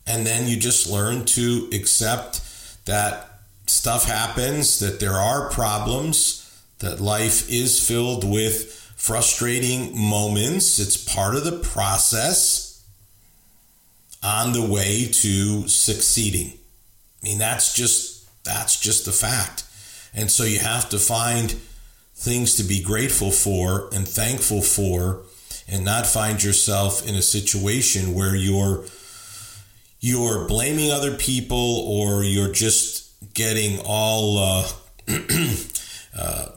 And 0.05 0.27
then 0.27 0.49
you 0.49 0.57
just 0.57 0.89
learn 0.89 1.23
to 1.25 1.69
accept 1.71 2.41
that 2.85 3.39
stuff 3.65 4.03
happens, 4.03 4.79
that 4.79 4.99
there 4.99 5.13
are 5.13 5.49
problems, 5.49 6.61
that 6.79 6.99
life 6.99 7.49
is 7.49 7.79
filled 7.87 8.29
with 8.29 8.73
frustrating 8.97 9.97
moments. 9.97 10.79
It's 10.79 10.97
part 10.97 11.35
of 11.35 11.45
the 11.45 11.59
process 11.59 12.83
on 14.21 14.51
the 14.51 14.65
way 14.65 15.07
to 15.09 15.65
succeeding. 15.69 16.57
I 17.21 17.23
mean, 17.23 17.37
that's 17.37 17.73
just 17.73 18.43
that's 18.43 18.77
just 18.77 19.05
the 19.05 19.13
fact. 19.13 19.63
And 20.13 20.29
so 20.29 20.43
you 20.43 20.59
have 20.59 20.89
to 20.89 20.99
find 20.99 21.51
things 22.15 22.55
to 22.57 22.63
be 22.63 22.83
grateful 22.83 23.31
for 23.31 23.89
and 23.93 24.05
thankful 24.05 24.61
for 24.61 25.21
and 25.67 25.85
not 25.85 26.05
find 26.05 26.43
yourself 26.43 27.07
in 27.07 27.15
a 27.15 27.21
situation 27.21 28.13
where 28.13 28.35
you're 28.35 28.85
you're 29.99 30.45
blaming 30.47 30.91
other 30.91 31.15
people 31.15 31.79
or 31.87 32.23
you're 32.23 32.51
just 32.51 33.33
getting 33.33 33.79
all 33.85 34.37
uh, 34.37 34.67
uh, 36.17 36.47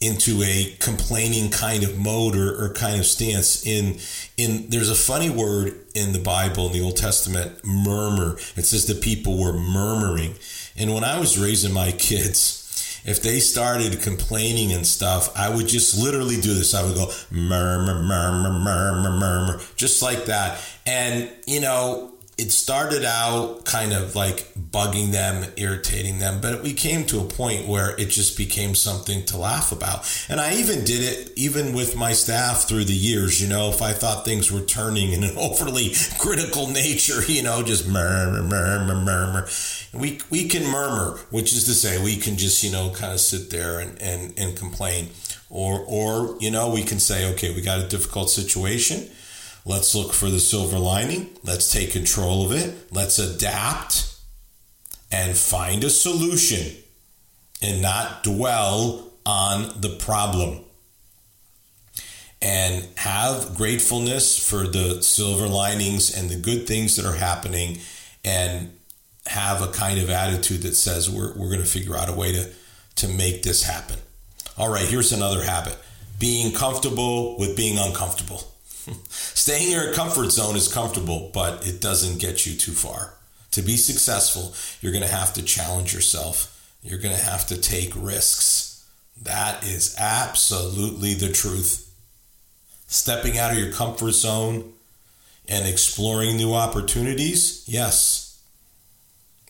into 0.00 0.42
a 0.42 0.74
complaining 0.80 1.50
kind 1.50 1.82
of 1.82 1.98
mode 1.98 2.36
or, 2.36 2.64
or, 2.64 2.72
kind 2.72 2.98
of 2.98 3.06
stance. 3.06 3.66
In 3.66 3.98
in 4.36 4.70
there's 4.70 4.90
a 4.90 4.94
funny 4.94 5.30
word 5.30 5.74
in 5.94 6.12
the 6.12 6.18
Bible 6.18 6.66
in 6.66 6.72
the 6.72 6.82
Old 6.82 6.96
Testament, 6.96 7.64
murmur. 7.64 8.36
It 8.56 8.64
says 8.64 8.86
the 8.86 8.94
people 8.94 9.38
were 9.38 9.52
murmuring, 9.52 10.34
and 10.76 10.94
when 10.94 11.04
I 11.04 11.18
was 11.18 11.38
raising 11.38 11.72
my 11.72 11.92
kids. 11.92 12.62
If 13.06 13.22
they 13.22 13.38
started 13.38 14.02
complaining 14.02 14.72
and 14.72 14.86
stuff, 14.86 15.30
I 15.36 15.48
would 15.48 15.68
just 15.68 15.96
literally 15.96 16.40
do 16.40 16.52
this. 16.54 16.74
I 16.74 16.84
would 16.84 16.96
go 16.96 17.12
murmur, 17.30 18.02
murmur, 18.02 18.50
murmur, 18.50 19.10
murmur, 19.10 19.60
just 19.76 20.02
like 20.02 20.26
that. 20.26 20.60
And, 20.84 21.30
you 21.46 21.60
know, 21.60 22.15
it 22.38 22.52
started 22.52 23.02
out 23.02 23.64
kind 23.64 23.94
of 23.94 24.14
like 24.14 24.52
bugging 24.54 25.10
them, 25.10 25.50
irritating 25.56 26.18
them, 26.18 26.38
but 26.42 26.62
we 26.62 26.74
came 26.74 27.06
to 27.06 27.18
a 27.18 27.24
point 27.24 27.66
where 27.66 27.98
it 27.98 28.10
just 28.10 28.36
became 28.36 28.74
something 28.74 29.24
to 29.24 29.38
laugh 29.38 29.72
about. 29.72 30.04
And 30.28 30.38
I 30.38 30.56
even 30.56 30.84
did 30.84 31.02
it 31.02 31.32
even 31.36 31.72
with 31.72 31.96
my 31.96 32.12
staff 32.12 32.68
through 32.68 32.84
the 32.84 32.92
years, 32.92 33.40
you 33.40 33.48
know, 33.48 33.70
if 33.70 33.80
I 33.80 33.94
thought 33.94 34.26
things 34.26 34.52
were 34.52 34.60
turning 34.60 35.12
in 35.12 35.24
an 35.24 35.34
overly 35.38 35.92
critical 36.18 36.68
nature, 36.68 37.22
you 37.26 37.42
know, 37.42 37.62
just 37.62 37.88
murmur, 37.88 38.42
murmur, 38.42 38.94
murmur. 38.96 39.48
We, 39.94 40.20
we 40.28 40.46
can 40.46 40.70
murmur, 40.70 41.18
which 41.30 41.54
is 41.54 41.64
to 41.64 41.72
say 41.72 42.02
we 42.04 42.16
can 42.16 42.36
just, 42.36 42.62
you 42.62 42.70
know, 42.70 42.90
kind 42.90 43.14
of 43.14 43.20
sit 43.20 43.48
there 43.48 43.80
and, 43.80 44.00
and, 44.02 44.38
and 44.38 44.54
complain. 44.54 45.08
Or, 45.48 45.82
or, 45.86 46.36
you 46.40 46.50
know, 46.50 46.70
we 46.70 46.82
can 46.82 46.98
say, 46.98 47.32
okay, 47.32 47.54
we 47.54 47.62
got 47.62 47.80
a 47.80 47.88
difficult 47.88 48.28
situation 48.28 49.08
Let's 49.68 49.96
look 49.96 50.12
for 50.12 50.30
the 50.30 50.38
silver 50.38 50.78
lining. 50.78 51.30
Let's 51.42 51.72
take 51.72 51.90
control 51.90 52.46
of 52.46 52.52
it. 52.52 52.92
Let's 52.92 53.18
adapt 53.18 54.14
and 55.10 55.36
find 55.36 55.82
a 55.82 55.90
solution 55.90 56.76
and 57.60 57.82
not 57.82 58.22
dwell 58.22 59.10
on 59.26 59.80
the 59.80 59.88
problem. 59.88 60.60
And 62.40 62.86
have 62.96 63.56
gratefulness 63.56 64.48
for 64.48 64.68
the 64.68 65.02
silver 65.02 65.48
linings 65.48 66.16
and 66.16 66.30
the 66.30 66.36
good 66.36 66.68
things 66.68 66.94
that 66.94 67.04
are 67.04 67.16
happening 67.16 67.80
and 68.24 68.72
have 69.26 69.62
a 69.62 69.72
kind 69.72 69.98
of 69.98 70.10
attitude 70.10 70.62
that 70.62 70.76
says 70.76 71.10
we're, 71.10 71.32
we're 71.32 71.48
going 71.48 71.60
to 71.60 71.66
figure 71.66 71.96
out 71.96 72.08
a 72.08 72.12
way 72.12 72.30
to, 72.30 72.48
to 72.96 73.08
make 73.08 73.42
this 73.42 73.64
happen. 73.64 73.96
All 74.56 74.70
right, 74.70 74.86
here's 74.86 75.12
another 75.12 75.42
habit 75.42 75.76
being 76.20 76.52
comfortable 76.52 77.36
with 77.36 77.56
being 77.56 77.78
uncomfortable. 77.78 78.44
Staying 79.08 79.66
in 79.66 79.70
your 79.70 79.94
comfort 79.94 80.30
zone 80.30 80.56
is 80.56 80.72
comfortable, 80.72 81.30
but 81.32 81.66
it 81.66 81.80
doesn't 81.80 82.20
get 82.20 82.46
you 82.46 82.56
too 82.56 82.72
far. 82.72 83.14
To 83.52 83.62
be 83.62 83.76
successful, 83.76 84.54
you're 84.80 84.92
going 84.92 85.04
to 85.04 85.10
have 85.10 85.32
to 85.34 85.42
challenge 85.42 85.94
yourself. 85.94 86.52
You're 86.82 86.98
going 86.98 87.16
to 87.16 87.22
have 87.22 87.46
to 87.46 87.60
take 87.60 87.92
risks. 87.96 88.86
That 89.22 89.64
is 89.64 89.96
absolutely 89.98 91.14
the 91.14 91.32
truth. 91.32 91.90
Stepping 92.86 93.38
out 93.38 93.52
of 93.52 93.58
your 93.58 93.72
comfort 93.72 94.12
zone 94.12 94.72
and 95.48 95.66
exploring 95.66 96.36
new 96.36 96.52
opportunities, 96.54 97.64
yes, 97.66 98.25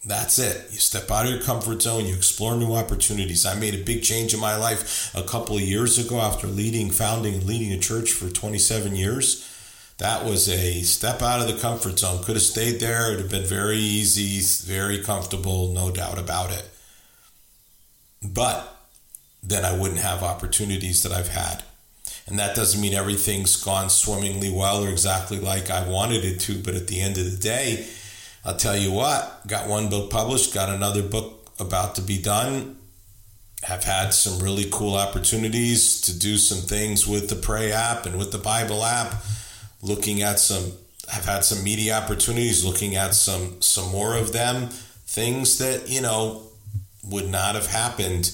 that's 0.06 0.38
it. 0.38 0.68
You 0.70 0.78
step 0.78 1.10
out 1.10 1.26
of 1.26 1.32
your 1.32 1.42
comfort 1.42 1.82
zone, 1.82 2.06
you 2.06 2.14
explore 2.14 2.56
new 2.56 2.74
opportunities. 2.74 3.44
I 3.44 3.56
made 3.56 3.74
a 3.74 3.84
big 3.84 4.04
change 4.04 4.32
in 4.32 4.40
my 4.40 4.56
life 4.56 5.12
a 5.16 5.22
couple 5.24 5.56
of 5.56 5.62
years 5.62 5.98
ago 5.98 6.20
after 6.20 6.46
leading, 6.46 6.90
founding, 6.90 7.34
and 7.34 7.44
leading 7.44 7.72
a 7.72 7.78
church 7.78 8.12
for 8.12 8.30
27 8.30 8.94
years. 8.94 9.52
That 9.98 10.24
was 10.24 10.48
a 10.48 10.82
step 10.82 11.22
out 11.22 11.40
of 11.40 11.52
the 11.52 11.60
comfort 11.60 11.98
zone. 11.98 12.22
Could 12.22 12.36
have 12.36 12.42
stayed 12.42 12.78
there. 12.78 13.06
It 13.06 13.10
would 13.10 13.20
have 13.22 13.30
been 13.30 13.46
very 13.46 13.78
easy, 13.78 14.40
very 14.70 15.02
comfortable, 15.02 15.72
no 15.72 15.90
doubt 15.90 16.18
about 16.18 16.52
it. 16.52 16.68
But 18.22 18.76
then 19.42 19.64
I 19.64 19.76
wouldn't 19.76 20.00
have 20.00 20.22
opportunities 20.22 21.02
that 21.02 21.12
I've 21.12 21.28
had. 21.28 21.64
And 22.28 22.38
that 22.38 22.54
doesn't 22.54 22.80
mean 22.80 22.94
everything's 22.94 23.62
gone 23.62 23.90
swimmingly 23.90 24.50
well 24.50 24.84
or 24.84 24.88
exactly 24.88 25.38
like 25.40 25.70
I 25.70 25.88
wanted 25.88 26.24
it 26.24 26.38
to. 26.40 26.62
But 26.62 26.74
at 26.74 26.86
the 26.86 27.00
end 27.00 27.18
of 27.18 27.24
the 27.24 27.36
day, 27.36 27.86
I'll 28.46 28.54
tell 28.56 28.76
you 28.76 28.92
what, 28.92 29.44
got 29.48 29.66
one 29.66 29.90
book 29.90 30.08
published, 30.08 30.54
got 30.54 30.68
another 30.68 31.02
book 31.02 31.50
about 31.58 31.96
to 31.96 32.00
be 32.00 32.22
done. 32.22 32.78
Have 33.64 33.82
had 33.82 34.10
some 34.14 34.38
really 34.38 34.68
cool 34.70 34.94
opportunities 34.94 36.00
to 36.02 36.16
do 36.16 36.36
some 36.36 36.58
things 36.58 37.08
with 37.08 37.28
the 37.28 37.34
Pray 37.34 37.72
app 37.72 38.06
and 38.06 38.16
with 38.16 38.30
the 38.30 38.38
Bible 38.38 38.84
app. 38.84 39.16
Looking 39.82 40.22
at 40.22 40.38
some, 40.38 40.70
have 41.08 41.24
had 41.24 41.44
some 41.44 41.64
media 41.64 41.96
opportunities. 41.96 42.64
Looking 42.64 42.94
at 42.94 43.14
some 43.14 43.60
some 43.60 43.90
more 43.90 44.16
of 44.16 44.32
them. 44.32 44.68
Things 44.68 45.58
that 45.58 45.88
you 45.88 46.00
know 46.00 46.42
would 47.10 47.28
not 47.28 47.56
have 47.56 47.66
happened 47.66 48.30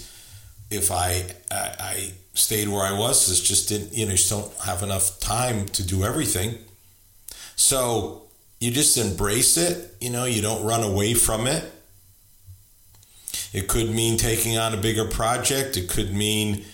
if 0.70 0.90
I 0.90 1.25
I, 1.51 1.75
I 1.81 2.12
stayed 2.35 2.68
where 2.68 2.83
I 2.83 2.98
was. 2.98 3.31
It's 3.31 3.40
just 3.40 3.70
didn't 3.70 3.94
you 3.94 4.05
know 4.05 4.12
just 4.12 4.29
don't 4.29 4.53
have 4.66 4.83
enough 4.83 5.18
time 5.20 5.66
to 5.68 5.83
do 5.83 6.05
everything. 6.05 6.59
So 7.57 8.22
you 8.62 8.70
just 8.70 8.96
embrace 8.96 9.57
it. 9.57 9.92
You 10.01 10.11
know, 10.11 10.25
you 10.25 10.40
don't 10.40 10.64
run 10.64 10.85
away 10.85 11.14
from 11.14 11.48
it. 11.48 11.64
It 13.53 13.66
could 13.66 13.90
mean 13.90 14.16
taking 14.16 14.57
on 14.57 14.72
a 14.72 14.77
bigger 14.77 15.05
project. 15.05 15.77
It 15.77 15.88
could 15.88 16.14
mean 16.14 16.64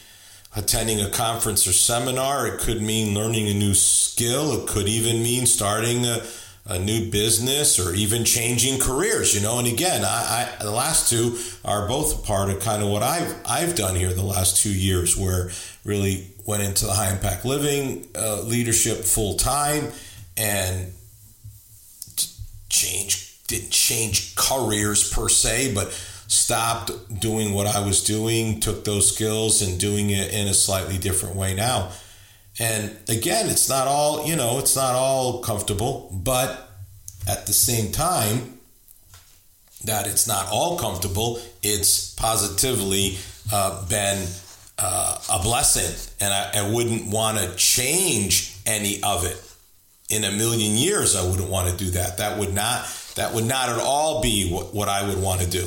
attending 0.54 1.00
a 1.00 1.08
conference 1.08 1.66
or 1.66 1.72
seminar. 1.72 2.46
It 2.46 2.60
could 2.60 2.82
mean 2.82 3.14
learning 3.14 3.48
a 3.48 3.54
new 3.54 3.72
skill. 3.72 4.52
It 4.52 4.68
could 4.68 4.86
even 4.86 5.22
mean 5.22 5.46
starting 5.46 6.04
a, 6.04 6.22
a 6.66 6.78
new 6.78 7.10
business 7.10 7.78
or 7.78 7.94
even 7.94 8.22
changing 8.22 8.80
careers, 8.80 9.34
you 9.34 9.40
know. 9.40 9.58
And 9.58 9.66
again, 9.66 10.04
I, 10.04 10.56
I, 10.60 10.62
the 10.62 10.70
last 10.70 11.08
two 11.08 11.38
are 11.64 11.88
both 11.88 12.22
part 12.22 12.50
of 12.50 12.60
kind 12.60 12.82
of 12.82 12.90
what 12.90 13.02
I've 13.02 13.34
I've 13.46 13.74
done 13.74 13.96
here 13.96 14.12
the 14.12 14.22
last 14.22 14.62
two 14.62 14.74
years, 14.74 15.16
where 15.16 15.50
really 15.86 16.26
went 16.44 16.62
into 16.62 16.84
the 16.84 16.92
high 16.92 17.10
impact 17.10 17.46
living 17.46 18.06
uh, 18.14 18.42
leadership 18.42 18.98
full 18.98 19.36
time 19.36 19.90
and 20.36 20.92
change 22.80 23.28
didn't 23.48 23.70
change 23.70 24.36
careers 24.36 25.10
per 25.10 25.28
se, 25.28 25.74
but 25.74 25.90
stopped 26.28 26.92
doing 27.20 27.54
what 27.54 27.66
I 27.66 27.84
was 27.84 28.04
doing, 28.04 28.60
took 28.60 28.84
those 28.84 29.12
skills 29.12 29.62
and 29.62 29.80
doing 29.80 30.10
it 30.10 30.32
in 30.32 30.46
a 30.46 30.54
slightly 30.54 30.98
different 30.98 31.34
way 31.34 31.54
now. 31.54 31.90
And 32.60 32.94
again, 33.08 33.48
it's 33.48 33.68
not 33.68 33.86
all, 33.88 34.26
you 34.26 34.36
know, 34.36 34.58
it's 34.58 34.76
not 34.76 34.94
all 34.94 35.40
comfortable, 35.40 36.10
but 36.12 36.70
at 37.26 37.46
the 37.46 37.52
same 37.52 37.90
time, 37.90 38.58
that 39.84 40.06
it's 40.06 40.26
not 40.28 40.48
all 40.52 40.78
comfortable, 40.78 41.40
it's 41.62 42.12
positively 42.14 43.16
uh, 43.52 43.86
been 43.88 44.26
uh, 44.78 45.18
a 45.32 45.42
blessing. 45.42 46.12
And 46.20 46.34
I, 46.34 46.66
I 46.66 46.70
wouldn't 46.70 47.10
want 47.10 47.38
to 47.38 47.54
change 47.54 48.54
any 48.66 49.02
of 49.02 49.24
it 49.24 49.47
in 50.08 50.24
a 50.24 50.32
million 50.32 50.76
years 50.76 51.14
I 51.16 51.28
wouldn't 51.28 51.50
want 51.50 51.68
to 51.70 51.76
do 51.84 51.90
that. 51.92 52.18
That 52.18 52.38
would 52.38 52.54
not 52.54 52.86
that 53.16 53.34
would 53.34 53.44
not 53.46 53.68
at 53.68 53.78
all 53.78 54.22
be 54.22 54.50
what, 54.50 54.72
what 54.74 54.88
I 54.88 55.06
would 55.06 55.20
want 55.20 55.40
to 55.42 55.48
do. 55.48 55.66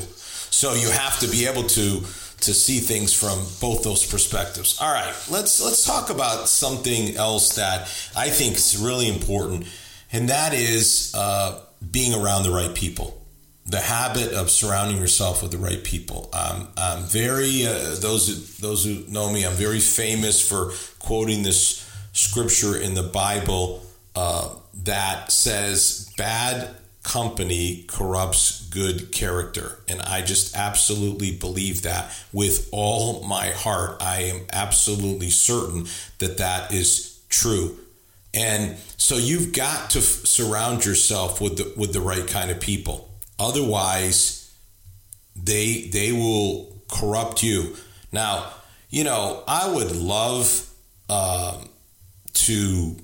So 0.49 0.73
you 0.73 0.89
have 0.89 1.19
to 1.19 1.27
be 1.27 1.45
able 1.47 1.63
to 1.63 2.01
to 2.41 2.54
see 2.56 2.80
things 2.80 3.13
from 3.13 3.38
both 3.60 3.84
those 3.84 4.04
perspectives. 4.06 4.80
All 4.82 4.91
right, 4.91 5.13
let's 5.30 5.62
let's 5.62 5.86
talk 5.86 6.10
about 6.10 6.49
something 6.49 7.15
else 7.15 7.56
that 7.56 7.82
I 8.17 8.30
think 8.30 8.56
is 8.56 8.77
really 8.77 9.08
important, 9.08 9.67
and 10.12 10.30
that 10.30 10.54
is 10.54 11.13
uh, 11.15 11.60
being 11.91 12.13
around 12.13 12.43
the 12.43 12.51
right 12.51 12.73
people. 12.73 13.17
the 13.65 13.80
habit 13.80 14.34
of 14.34 14.49
surrounding 14.49 14.97
yourself 14.97 15.41
with 15.41 15.51
the 15.51 15.58
right 15.58 15.84
people. 15.84 16.30
Um, 16.34 16.67
I'm 16.77 17.04
very 17.04 17.65
uh, 17.65 17.95
those 17.99 18.58
those 18.58 18.84
who 18.86 19.06
know 19.08 19.32
me. 19.32 19.45
I'm 19.45 19.54
very 19.54 19.80
famous 19.80 20.41
for 20.47 20.71
quoting 20.99 21.43
this 21.43 21.88
scripture 22.12 22.75
in 22.77 22.95
the 22.95 23.04
Bible 23.04 23.84
uh, 24.15 24.50
that 24.84 25.32
says, 25.32 26.12
"Bad 26.17 26.76
company 27.04 27.84
corrupts 27.88 28.62
good 28.69 29.12
character," 29.12 29.80
and 29.88 30.02
I 30.02 30.21
just 30.21 30.56
absolutely 30.56 31.32
believe 31.32 31.82
that 31.84 32.12
with 32.32 32.69
all 32.71 33.24
my 33.24 33.50
heart. 33.50 33.97
I 34.02 34.24
am 34.24 34.41
absolutely 34.52 35.30
certain 35.30 35.88
that 36.19 36.38
that 36.38 36.71
is 36.74 37.19
true. 37.30 37.78
And 38.34 38.78
so 38.95 39.17
you've 39.17 39.52
got 39.52 39.89
to 39.89 40.00
f- 40.00 40.06
surround 40.06 40.86
yourself 40.86 41.41
with 41.41 41.58
the 41.58 41.74
with 41.76 41.91
the 41.91 42.00
right 42.02 42.26
kind 42.28 42.50
of 42.50 42.62
people 42.62 43.12
Otherwise, 43.41 44.54
they 45.36 45.88
they 45.88 46.12
will 46.12 46.84
corrupt 46.88 47.41
you. 47.41 47.76
Now, 48.12 48.54
you 48.91 49.04
know, 49.04 49.43
I 49.47 49.67
would 49.74 49.95
love 49.95 50.69
um, 51.10 51.67
to 52.34 52.95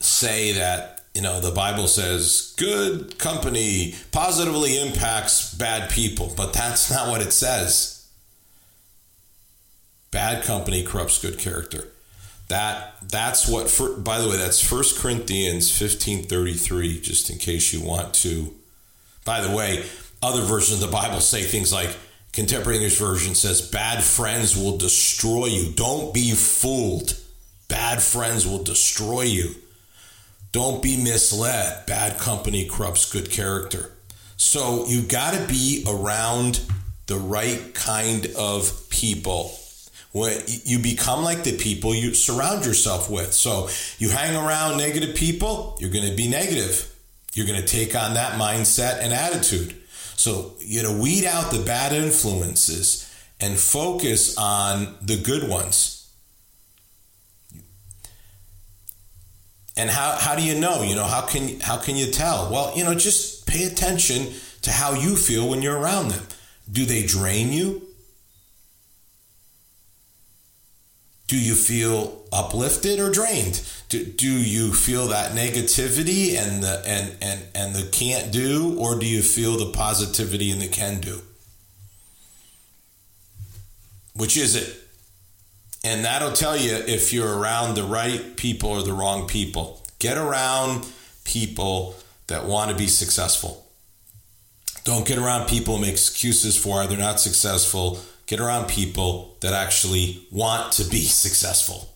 say 0.00 0.52
that 0.52 1.02
you 1.14 1.22
know 1.22 1.40
the 1.40 1.50
Bible 1.50 1.86
says 1.86 2.54
good 2.56 3.18
company 3.18 3.94
positively 4.12 4.78
impacts 4.78 5.54
bad 5.54 5.90
people, 5.90 6.32
but 6.36 6.52
that's 6.52 6.90
not 6.92 7.08
what 7.08 7.22
it 7.22 7.32
says. 7.32 8.06
Bad 10.10 10.44
company 10.44 10.84
corrupts 10.84 11.20
good 11.20 11.38
character. 11.38 11.88
That 12.48 12.96
that's 13.02 13.48
what. 13.48 13.70
For, 13.70 13.96
by 13.96 14.20
the 14.20 14.28
way, 14.28 14.36
that's 14.36 14.60
First 14.60 15.00
Corinthians 15.00 15.76
fifteen 15.76 16.24
thirty 16.24 16.54
three. 16.54 17.00
Just 17.00 17.30
in 17.30 17.38
case 17.38 17.72
you 17.72 17.80
want 17.80 18.14
to 18.14 18.54
by 19.24 19.40
the 19.40 19.54
way, 19.54 19.84
other 20.22 20.42
versions 20.42 20.82
of 20.82 20.90
the 20.90 20.92
Bible 20.92 21.20
say 21.20 21.42
things 21.42 21.72
like 21.72 21.96
contemporary 22.32 22.76
English 22.76 22.98
version 22.98 23.34
says, 23.34 23.62
bad 23.62 24.02
friends 24.02 24.56
will 24.56 24.76
destroy 24.76 25.46
you. 25.46 25.72
Don't 25.72 26.12
be 26.12 26.32
fooled. 26.32 27.18
Bad 27.68 28.02
friends 28.02 28.46
will 28.46 28.62
destroy 28.62 29.22
you. 29.22 29.54
Don't 30.54 30.80
be 30.80 30.96
misled. 30.96 31.84
Bad 31.86 32.16
company 32.16 32.66
corrupts 32.66 33.12
good 33.12 33.28
character. 33.28 33.90
So 34.36 34.86
you've 34.86 35.08
got 35.08 35.34
to 35.34 35.44
be 35.48 35.84
around 35.84 36.60
the 37.06 37.16
right 37.16 37.74
kind 37.74 38.28
of 38.38 38.88
people. 38.88 39.58
When 40.12 40.40
you 40.46 40.78
become 40.78 41.24
like 41.24 41.42
the 41.42 41.58
people 41.58 41.92
you 41.92 42.14
surround 42.14 42.64
yourself 42.64 43.10
with. 43.10 43.32
So 43.32 43.68
you 43.98 44.10
hang 44.10 44.36
around 44.36 44.78
negative 44.78 45.16
people, 45.16 45.76
you're 45.80 45.90
going 45.90 46.08
to 46.08 46.14
be 46.14 46.28
negative. 46.28 46.88
You're 47.32 47.48
going 47.48 47.60
to 47.60 47.66
take 47.66 47.96
on 47.96 48.14
that 48.14 48.38
mindset 48.38 49.00
and 49.00 49.12
attitude. 49.12 49.74
So, 50.14 50.54
you 50.60 50.84
know, 50.84 50.96
weed 50.96 51.24
out 51.24 51.50
the 51.50 51.64
bad 51.64 51.92
influences 51.92 53.12
and 53.40 53.58
focus 53.58 54.38
on 54.38 54.94
the 55.02 55.20
good 55.20 55.48
ones. 55.48 55.93
And 59.76 59.90
how, 59.90 60.16
how 60.18 60.36
do 60.36 60.42
you 60.42 60.58
know? 60.58 60.82
You 60.82 60.94
know, 60.94 61.04
how 61.04 61.22
can 61.22 61.60
how 61.60 61.76
can 61.76 61.96
you 61.96 62.10
tell? 62.10 62.50
Well, 62.50 62.72
you 62.76 62.84
know, 62.84 62.94
just 62.94 63.46
pay 63.46 63.64
attention 63.64 64.32
to 64.62 64.70
how 64.70 64.94
you 64.94 65.16
feel 65.16 65.48
when 65.48 65.62
you're 65.62 65.78
around 65.78 66.08
them. 66.08 66.24
Do 66.70 66.84
they 66.84 67.04
drain 67.04 67.52
you? 67.52 67.82
Do 71.26 71.38
you 71.38 71.54
feel 71.54 72.22
uplifted 72.32 73.00
or 73.00 73.10
drained? 73.10 73.62
Do, 73.88 74.04
do 74.04 74.30
you 74.30 74.72
feel 74.72 75.08
that 75.08 75.32
negativity 75.32 76.36
and 76.36 76.62
the 76.62 76.82
and, 76.86 77.16
and 77.20 77.42
and 77.54 77.74
the 77.74 77.88
can't 77.90 78.30
do, 78.30 78.78
or 78.78 78.98
do 78.98 79.06
you 79.06 79.22
feel 79.22 79.56
the 79.56 79.72
positivity 79.72 80.50
and 80.50 80.60
the 80.60 80.68
can 80.68 81.00
do? 81.00 81.22
Which 84.14 84.36
is 84.36 84.54
it? 84.54 84.83
And 85.84 86.04
that'll 86.04 86.32
tell 86.32 86.56
you 86.56 86.74
if 86.74 87.12
you're 87.12 87.38
around 87.38 87.74
the 87.74 87.84
right 87.84 88.36
people 88.36 88.70
or 88.70 88.82
the 88.82 88.92
wrong 88.92 89.28
people. 89.28 89.82
Get 89.98 90.18
around 90.18 90.86
people 91.24 91.94
that 92.26 92.46
want 92.46 92.70
to 92.70 92.76
be 92.76 92.88
successful. 92.88 93.66
Don't 94.82 95.06
get 95.06 95.18
around 95.18 95.46
people 95.46 95.78
make 95.78 95.92
excuses 95.92 96.56
for 96.56 96.70
why 96.70 96.86
they're 96.86 96.98
not 96.98 97.20
successful 97.20 98.00
get 98.26 98.40
around 98.40 98.68
people 98.68 99.36
that 99.40 99.52
actually 99.52 100.26
want 100.30 100.72
to 100.72 100.84
be 100.84 101.02
successful. 101.02 101.88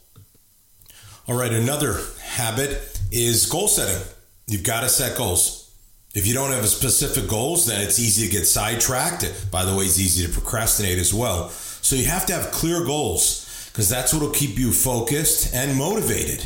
All 1.26 1.38
right, 1.38 1.52
another 1.52 2.00
habit 2.22 2.98
is 3.12 3.46
goal 3.46 3.68
setting. 3.68 4.02
You've 4.46 4.64
got 4.64 4.80
to 4.80 4.88
set 4.88 5.16
goals. 5.16 5.70
If 6.14 6.26
you 6.26 6.32
don't 6.32 6.52
have 6.52 6.66
specific 6.66 7.28
goals, 7.28 7.66
then 7.66 7.82
it's 7.82 7.98
easy 7.98 8.26
to 8.26 8.32
get 8.32 8.46
sidetracked. 8.46 9.50
By 9.50 9.64
the 9.64 9.76
way, 9.76 9.84
it's 9.84 9.98
easy 9.98 10.26
to 10.26 10.32
procrastinate 10.32 10.98
as 10.98 11.12
well. 11.12 11.50
So 11.50 11.96
you 11.96 12.06
have 12.06 12.24
to 12.26 12.32
have 12.32 12.50
clear 12.50 12.82
goals 12.84 13.44
because 13.78 13.88
that's 13.88 14.12
what 14.12 14.20
will 14.20 14.30
keep 14.30 14.58
you 14.58 14.72
focused 14.72 15.54
and 15.54 15.78
motivated. 15.78 16.44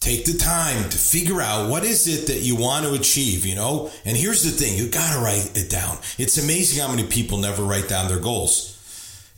Take 0.00 0.24
the 0.24 0.32
time 0.32 0.88
to 0.88 0.96
figure 0.96 1.42
out 1.42 1.68
what 1.68 1.84
is 1.84 2.06
it 2.06 2.28
that 2.28 2.40
you 2.40 2.56
want 2.56 2.86
to 2.86 2.94
achieve, 2.94 3.44
you 3.44 3.54
know? 3.54 3.90
And 4.06 4.16
here's 4.16 4.42
the 4.42 4.50
thing, 4.50 4.78
you 4.78 4.88
got 4.88 5.12
to 5.12 5.20
write 5.20 5.52
it 5.54 5.68
down. 5.68 5.98
It's 6.16 6.42
amazing 6.42 6.82
how 6.82 6.88
many 6.88 7.06
people 7.06 7.36
never 7.36 7.62
write 7.62 7.90
down 7.90 8.08
their 8.08 8.18
goals. 8.18 8.72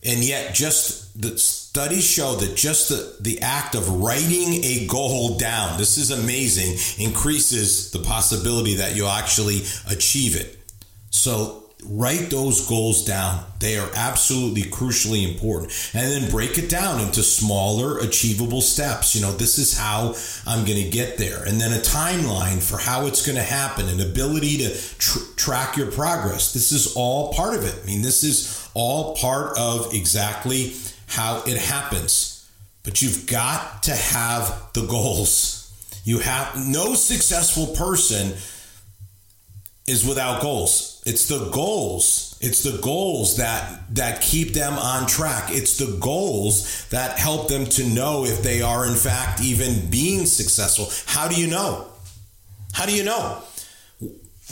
And 0.05 0.23
yet 0.23 0.55
just 0.55 1.21
the 1.21 1.37
studies 1.37 2.09
show 2.09 2.37
that 2.37 2.55
just 2.55 2.91
the, 2.91 3.17
the 3.23 3.41
act 3.41 3.75
of 3.75 4.01
writing 4.01 4.63
a 4.63 4.87
goal 4.87 5.37
down, 5.37 5.79
this 5.79 5.99
is 5.99 6.13
amazing, 6.13 7.05
increases 7.05 7.91
the 7.91 7.99
possibility 7.99 8.75
that 8.77 8.95
you'll 8.95 9.09
actually 9.09 9.63
achieve 9.91 10.37
it. 10.37 10.57
So 11.11 11.68
write 11.85 12.31
those 12.31 12.67
goals 12.69 13.05
down. 13.05 13.45
They 13.61 13.79
are 13.79 13.89
absolutely 13.95 14.63
crucially 14.63 15.29
important. 15.29 15.73
And 15.95 16.11
then 16.11 16.31
break 16.31 16.59
it 16.59 16.69
down 16.69 17.01
into 17.01 17.23
smaller, 17.23 17.99
achievable 17.99 18.61
steps. 18.61 19.15
You 19.15 19.23
know, 19.23 19.33
this 19.33 19.59
is 19.59 19.77
how 19.77 20.15
I'm 20.47 20.65
going 20.65 20.83
to 20.83 20.91
get 20.91 21.19
there. 21.19 21.45
And 21.45 21.61
then 21.61 21.73
a 21.73 21.83
timeline 21.83 22.63
for 22.63 22.79
how 22.79 23.07
it's 23.07 23.25
going 23.25 23.37
to 23.37 23.43
happen, 23.43 23.89
an 23.89 24.01
ability 24.01 24.59
to 24.59 24.99
tr- 24.99 25.35
track 25.37 25.77
your 25.77 25.91
progress. 25.91 26.53
This 26.53 26.73
is 26.73 26.95
all 26.95 27.33
part 27.33 27.55
of 27.55 27.65
it. 27.65 27.75
I 27.83 27.87
mean, 27.87 28.03
this 28.03 28.25
is 28.25 28.69
all 28.75 29.15
part 29.17 29.57
of 29.57 29.95
exactly 29.95 30.75
how 31.07 31.43
it 31.47 31.57
happens. 31.57 32.35
But 32.83 33.03
you've 33.03 33.27
got 33.27 33.85
to 33.85 33.95
have 33.95 34.73
the 34.73 34.87
goals. 34.87 35.73
You 36.05 36.21
have 36.21 36.57
no 36.67 36.95
successful 36.95 37.75
person 37.75 38.35
is 39.87 40.07
without 40.07 40.43
goals. 40.43 40.98
It's 41.09 41.27
the 41.27 41.49
goals. 41.49 42.37
It's 42.43 42.63
the 42.63 42.79
goals 42.83 43.39
that 43.39 43.95
that 43.95 44.21
keep 44.21 44.53
them 44.53 44.75
on 44.75 45.07
track. 45.07 45.45
It's 45.49 45.79
the 45.79 45.97
goals 45.99 46.87
that 46.91 47.19
help 47.19 47.49
them 47.49 47.65
to 47.65 47.85
know 47.89 48.27
if 48.27 48.43
they 48.43 48.61
are 48.61 48.87
in 48.87 48.95
fact 48.95 49.41
even 49.41 49.89
being 49.89 50.27
successful. 50.27 50.91
How 51.07 51.27
do 51.27 51.41
you 51.41 51.47
know? 51.47 51.87
How 52.75 52.85
do 52.85 52.95
you 52.95 53.05
know? 53.05 53.43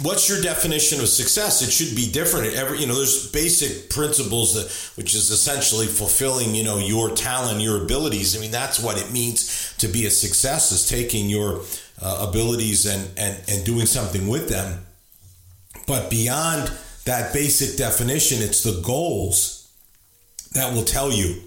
What's 0.01 0.31
your 0.31 0.41
definition 0.41 1.01
of 1.01 1.09
success? 1.09 1.61
It 1.61 1.71
should 1.71 1.95
be 1.95 2.11
different. 2.11 2.55
Every 2.55 2.79
you 2.79 2.87
know, 2.87 2.95
there's 2.95 3.31
basic 3.31 3.91
principles 3.91 4.55
that 4.55 4.97
which 4.97 5.15
is 5.15 5.31
essentially 5.31 5.87
fulfilling, 5.87 6.55
you 6.55 6.65
know, 6.65 6.79
your 6.79 7.11
talent, 7.11 7.61
your 7.61 7.85
abilities. 7.85 8.35
I 8.35 8.41
mean, 8.41 8.51
that's 8.51 8.81
what 8.83 8.99
it 8.99 9.13
means 9.13 9.75
to 9.77 9.89
be 9.89 10.07
a 10.07 10.11
success 10.11 10.73
is 10.73 10.89
taking 10.89 11.29
your 11.29 11.61
uh, 12.01 12.27
abilities 12.27 12.87
and, 12.87 13.11
and 13.19 13.37
and 13.47 13.67
doing 13.67 13.85
something 13.85 14.27
with 14.27 14.49
them 14.49 14.87
but 15.87 16.11
beyond 16.11 16.71
that 17.05 17.33
basic 17.33 17.77
definition, 17.77 18.43
it's 18.43 18.63
the 18.63 18.81
goals 18.83 19.73
that 20.53 20.73
will 20.75 20.85
tell 20.85 21.13
you 21.13 21.41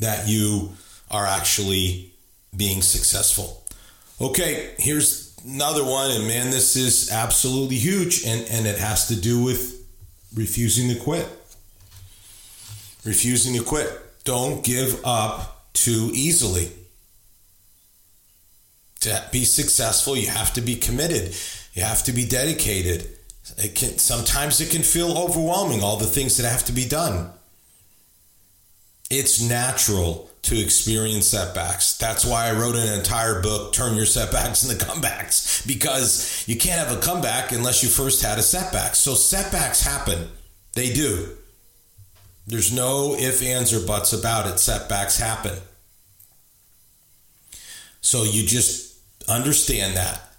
that 0.00 0.28
you 0.28 0.72
are 1.10 1.26
actually 1.26 2.12
being 2.56 2.82
successful. 2.82 3.62
Okay, 4.20 4.74
here's 4.78 5.36
another 5.44 5.84
one, 5.84 6.10
and 6.10 6.26
man, 6.26 6.50
this 6.50 6.76
is 6.76 7.10
absolutely 7.10 7.76
huge, 7.76 8.24
and, 8.24 8.46
and 8.50 8.66
it 8.66 8.78
has 8.78 9.08
to 9.08 9.16
do 9.16 9.42
with 9.42 9.84
refusing 10.34 10.88
to 10.88 11.00
quit. 11.00 11.28
Refusing 13.04 13.54
to 13.54 13.64
quit. 13.64 13.88
Don't 14.24 14.64
give 14.64 15.00
up 15.04 15.72
too 15.72 16.10
easily. 16.14 16.70
To 19.00 19.24
be 19.32 19.44
successful, 19.44 20.16
you 20.16 20.28
have 20.28 20.52
to 20.54 20.60
be 20.60 20.76
committed, 20.76 21.34
you 21.74 21.82
have 21.82 22.04
to 22.04 22.12
be 22.12 22.24
dedicated. 22.24 23.08
It 23.58 23.74
can 23.74 23.98
sometimes 23.98 24.60
it 24.60 24.70
can 24.70 24.82
feel 24.82 25.16
overwhelming 25.16 25.82
all 25.82 25.96
the 25.96 26.06
things 26.06 26.36
that 26.36 26.50
have 26.50 26.64
to 26.66 26.72
be 26.72 26.86
done. 26.86 27.30
It's 29.10 29.42
natural 29.42 30.30
to 30.42 30.58
experience 30.58 31.26
setbacks. 31.26 31.96
That's 31.98 32.24
why 32.24 32.48
I 32.48 32.52
wrote 32.52 32.76
an 32.76 32.98
entire 32.98 33.42
book, 33.42 33.72
Turn 33.72 33.94
Your 33.94 34.06
Setbacks 34.06 34.68
into 34.68 34.84
Comebacks, 34.84 35.66
because 35.66 36.44
you 36.48 36.56
can't 36.56 36.80
have 36.86 36.96
a 36.96 37.00
comeback 37.00 37.52
unless 37.52 37.82
you 37.82 37.88
first 37.88 38.22
had 38.22 38.38
a 38.38 38.42
setback. 38.42 38.94
So 38.94 39.14
setbacks 39.14 39.82
happen. 39.82 40.28
They 40.72 40.92
do. 40.92 41.36
There's 42.46 42.72
no 42.72 43.14
ifs, 43.14 43.42
ands, 43.42 43.72
or 43.72 43.86
buts 43.86 44.12
about 44.12 44.46
it. 44.46 44.58
Setbacks 44.58 45.18
happen. 45.18 45.58
So 48.00 48.24
you 48.24 48.44
just 48.44 48.98
understand 49.28 49.96
that 49.96 50.31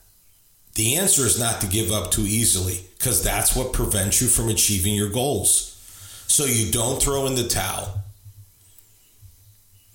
The 0.75 0.95
answer 0.95 1.25
is 1.25 1.39
not 1.39 1.61
to 1.61 1.67
give 1.67 1.91
up 1.91 2.11
too 2.11 2.25
easily 2.25 2.79
because 2.97 3.23
that's 3.23 3.55
what 3.55 3.73
prevents 3.73 4.21
you 4.21 4.27
from 4.27 4.49
achieving 4.49 4.95
your 4.95 5.09
goals. 5.09 5.69
So 6.27 6.45
you 6.45 6.71
don't 6.71 7.01
throw 7.01 7.27
in 7.27 7.35
the 7.35 7.47
towel. 7.47 7.99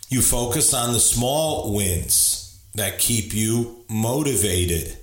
You 0.09 0.23
focus 0.23 0.73
on 0.73 0.93
the 0.93 1.01
small 1.01 1.75
wins 1.75 2.61
that 2.75 2.99
keep 2.99 3.35
you 3.35 3.85
motivated. 3.89 4.97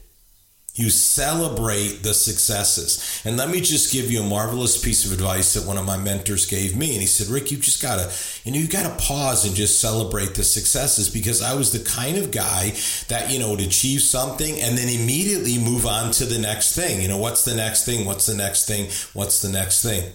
You 0.77 0.89
celebrate 0.89 2.03
the 2.03 2.13
successes. 2.13 3.21
And 3.23 3.37
let 3.37 3.49
me 3.49 3.61
just 3.61 3.93
give 3.93 4.11
you 4.11 4.21
a 4.21 4.27
marvelous 4.27 4.77
piece 4.83 5.05
of 5.05 5.13
advice 5.13 5.53
that 5.53 5.65
one 5.65 5.77
of 5.77 5.85
my 5.85 5.95
mentors 5.95 6.45
gave 6.45 6.75
me. 6.75 6.91
And 6.91 6.99
he 6.99 7.07
said, 7.07 7.27
Rick, 7.27 7.49
you 7.49 7.57
just 7.57 7.81
gotta, 7.81 8.11
you 8.43 8.51
know, 8.51 8.57
you 8.57 8.67
gotta 8.67 8.93
pause 9.01 9.45
and 9.45 9.55
just 9.55 9.79
celebrate 9.79 10.35
the 10.35 10.43
successes 10.43 11.09
because 11.09 11.41
I 11.41 11.55
was 11.55 11.71
the 11.71 11.89
kind 11.89 12.17
of 12.17 12.31
guy 12.31 12.73
that, 13.07 13.31
you 13.31 13.39
know, 13.39 13.51
would 13.51 13.61
achieve 13.61 14.01
something 14.01 14.59
and 14.59 14.77
then 14.77 14.89
immediately 14.89 15.57
move 15.57 15.85
on 15.85 16.11
to 16.11 16.25
the 16.25 16.39
next 16.39 16.75
thing. 16.75 17.01
You 17.01 17.07
know, 17.07 17.19
what's 17.19 17.45
the 17.45 17.55
next 17.55 17.85
thing? 17.85 18.05
What's 18.05 18.25
the 18.25 18.35
next 18.35 18.67
thing? 18.67 18.89
What's 19.13 19.41
the 19.41 19.49
next 19.49 19.81
thing? 19.81 20.11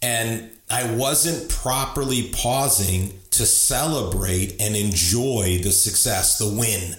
And 0.00 0.50
I 0.70 0.90
wasn't 0.96 1.50
properly 1.50 2.30
pausing 2.32 3.12
to 3.32 3.44
celebrate 3.44 4.56
and 4.58 4.74
enjoy 4.74 5.60
the 5.62 5.70
success, 5.70 6.38
the 6.38 6.48
win, 6.48 6.96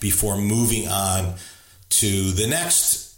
before 0.00 0.38
moving 0.38 0.88
on 0.88 1.34
to 2.00 2.32
the 2.32 2.46
next 2.46 3.16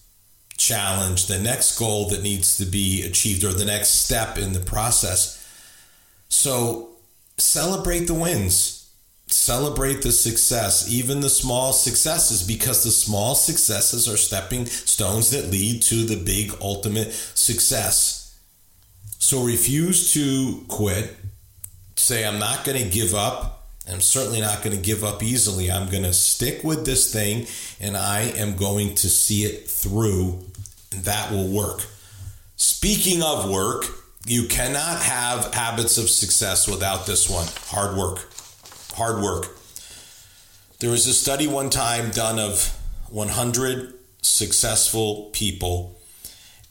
challenge, 0.58 1.26
the 1.26 1.38
next 1.38 1.78
goal 1.78 2.08
that 2.10 2.22
needs 2.22 2.56
to 2.58 2.64
be 2.64 3.02
achieved, 3.02 3.44
or 3.44 3.52
the 3.52 3.64
next 3.64 4.04
step 4.04 4.38
in 4.38 4.52
the 4.52 4.60
process. 4.60 5.42
So 6.28 6.90
celebrate 7.38 8.06
the 8.06 8.14
wins, 8.14 8.90
celebrate 9.26 10.02
the 10.02 10.12
success, 10.12 10.90
even 10.90 11.20
the 11.20 11.30
small 11.30 11.72
successes, 11.72 12.42
because 12.42 12.84
the 12.84 12.90
small 12.90 13.34
successes 13.34 14.08
are 14.08 14.16
stepping 14.16 14.66
stones 14.66 15.30
that 15.30 15.50
lead 15.50 15.82
to 15.82 16.04
the 16.04 16.22
big 16.22 16.52
ultimate 16.60 17.12
success. 17.12 18.38
So 19.18 19.42
refuse 19.42 20.12
to 20.12 20.64
quit. 20.68 21.16
Say, 21.96 22.26
I'm 22.26 22.38
not 22.38 22.64
going 22.64 22.82
to 22.82 22.88
give 22.88 23.14
up 23.14 23.55
I'm 23.88 24.00
certainly 24.00 24.40
not 24.40 24.62
going 24.62 24.76
to 24.76 24.82
give 24.82 25.04
up 25.04 25.22
easily. 25.22 25.70
I'm 25.70 25.88
going 25.88 26.02
to 26.02 26.12
stick 26.12 26.64
with 26.64 26.84
this 26.84 27.12
thing 27.12 27.46
and 27.80 27.96
I 27.96 28.20
am 28.36 28.56
going 28.56 28.94
to 28.96 29.08
see 29.08 29.44
it 29.44 29.68
through, 29.68 30.44
and 30.92 31.04
that 31.04 31.30
will 31.30 31.46
work. 31.46 31.84
Speaking 32.56 33.22
of 33.22 33.48
work, 33.48 33.84
you 34.26 34.48
cannot 34.48 35.02
have 35.02 35.54
habits 35.54 35.98
of 35.98 36.10
success 36.10 36.66
without 36.66 37.06
this 37.06 37.30
one 37.30 37.46
hard 37.66 37.96
work. 37.96 38.28
Hard 38.94 39.22
work. 39.22 39.56
There 40.80 40.90
was 40.90 41.06
a 41.06 41.14
study 41.14 41.46
one 41.46 41.70
time 41.70 42.10
done 42.10 42.38
of 42.38 42.76
100 43.10 43.94
successful 44.22 45.30
people, 45.32 46.00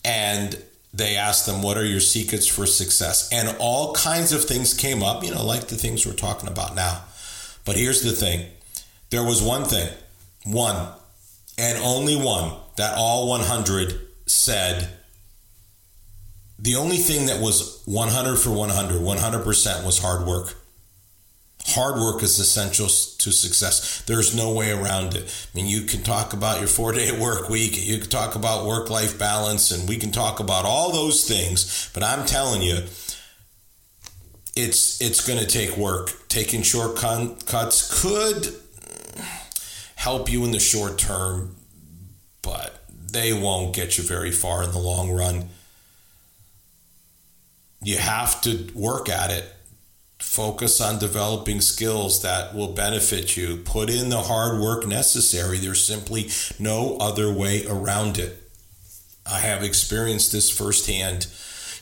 and 0.04 0.62
they 0.96 1.18
asked 1.18 1.46
them, 1.46 1.62
What 1.62 1.78
are 1.78 1.86
your 1.86 2.00
secrets 2.00 2.48
for 2.48 2.66
success? 2.66 3.30
And 3.32 3.56
all 3.60 3.94
kinds 3.94 4.32
of 4.32 4.46
things 4.46 4.74
came 4.74 5.04
up, 5.04 5.24
you 5.24 5.32
know, 5.32 5.46
like 5.46 5.68
the 5.68 5.76
things 5.76 6.06
we're 6.06 6.14
talking 6.14 6.48
about 6.48 6.76
now. 6.76 7.04
But 7.66 7.76
here's 7.76 8.02
the 8.02 8.14
thing 8.14 8.50
there 9.10 9.24
was 9.24 9.42
one 9.42 9.66
thing, 9.66 9.90
one, 10.46 10.88
and 11.58 11.78
only 11.84 12.16
one, 12.16 12.54
that 12.78 12.96
all 12.98 13.30
100 13.30 14.00
said 14.26 14.90
the 16.58 16.76
only 16.76 16.98
thing 16.98 17.26
that 17.26 17.42
was 17.42 17.82
100 17.86 18.38
for 18.38 18.52
100, 18.52 19.02
100% 19.02 19.86
was 19.86 20.00
hard 20.00 20.26
work. 20.26 20.56
Hard 21.68 21.96
work 21.96 22.22
is 22.22 22.38
essential 22.38 22.86
to 22.86 23.32
success. 23.32 24.04
There's 24.06 24.36
no 24.36 24.54
way 24.54 24.72
around 24.72 25.16
it. 25.16 25.24
I 25.24 25.58
mean, 25.58 25.66
you 25.66 25.82
can 25.82 26.04
talk 26.04 26.34
about 26.34 26.60
your 26.60 26.68
four 26.68 26.92
day 26.92 27.12
work 27.20 27.50
week, 27.50 27.74
you 27.76 27.98
can 27.98 28.10
talk 28.10 28.36
about 28.36 28.68
work 28.68 28.92
life 28.92 29.18
balance, 29.18 29.72
and 29.72 29.90
we 29.90 29.98
can 29.98 30.12
talk 30.12 30.40
about 30.40 30.66
all 30.66 30.92
those 30.92 31.28
things. 31.28 31.90
But 31.94 32.04
I'm 32.04 32.26
telling 32.26 32.62
you, 32.62 32.84
it's 34.56 35.02
it's 35.02 35.26
going 35.26 35.40
to 35.40 35.48
take 35.48 35.76
work. 35.76 36.28
Taking 36.30 36.62
shortcuts 36.62 38.02
could 38.02 38.54
help 39.96 40.32
you 40.32 40.46
in 40.46 40.52
the 40.52 40.60
short 40.60 41.00
term, 41.00 41.56
but 42.44 42.84
they 43.12 43.34
won't 43.34 43.76
get 43.76 43.98
you 43.98 44.04
very 44.04 44.32
far 44.32 44.64
in 44.64 44.72
the 44.72 44.78
long 44.78 45.12
run. 45.12 45.50
You 47.82 47.98
have 47.98 48.40
to 48.42 48.70
work 48.76 49.10
at 49.10 49.32
it 49.32 49.55
Focus 50.26 50.82
on 50.82 51.00
developing 51.00 51.62
skills 51.62 52.22
that 52.24 52.54
will 52.54 52.74
benefit 52.74 53.38
you. 53.38 53.58
Put 53.58 53.90
in 53.90 54.10
the 54.10 54.24
hard 54.24 54.60
work 54.60 54.86
necessary. 54.86 55.60
There's 55.60 55.82
simply 55.82 56.30
no 56.60 56.98
other 56.98 57.32
way 57.32 57.66
around 57.68 58.18
it. 58.18 58.42
I 59.26 59.40
have 59.40 59.64
experienced 59.64 60.34
this 60.34 60.50
firsthand. 60.50 61.28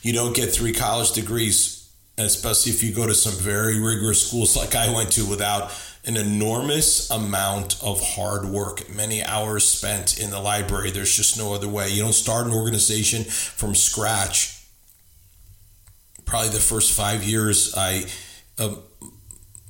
You 0.02 0.12
don't 0.12 0.36
get 0.36 0.52
three 0.52 0.72
college 0.72 1.12
degrees, 1.12 1.90
especially 2.16 2.72
if 2.72 2.84
you 2.84 2.94
go 2.94 3.06
to 3.06 3.14
some 3.14 3.34
very 3.42 3.80
rigorous 3.80 4.28
schools 4.28 4.56
like 4.58 4.76
I 4.76 4.94
went 4.94 5.10
to, 5.12 5.26
without 5.26 5.72
an 6.04 6.16
enormous 6.16 7.10
amount 7.10 7.82
of 7.82 8.00
hard 8.00 8.44
work, 8.44 8.88
many 8.94 9.24
hours 9.24 9.66
spent 9.66 10.20
in 10.20 10.30
the 10.30 10.40
library. 10.40 10.92
There's 10.92 11.16
just 11.16 11.36
no 11.36 11.54
other 11.54 11.68
way. 11.68 11.88
You 11.88 12.02
don't 12.02 12.12
start 12.12 12.46
an 12.46 12.52
organization 12.52 13.24
from 13.24 13.74
scratch 13.74 14.54
probably 16.24 16.50
the 16.50 16.58
first 16.58 16.92
five 16.92 17.22
years, 17.22 17.74
I, 17.76 18.06
uh, 18.58 18.74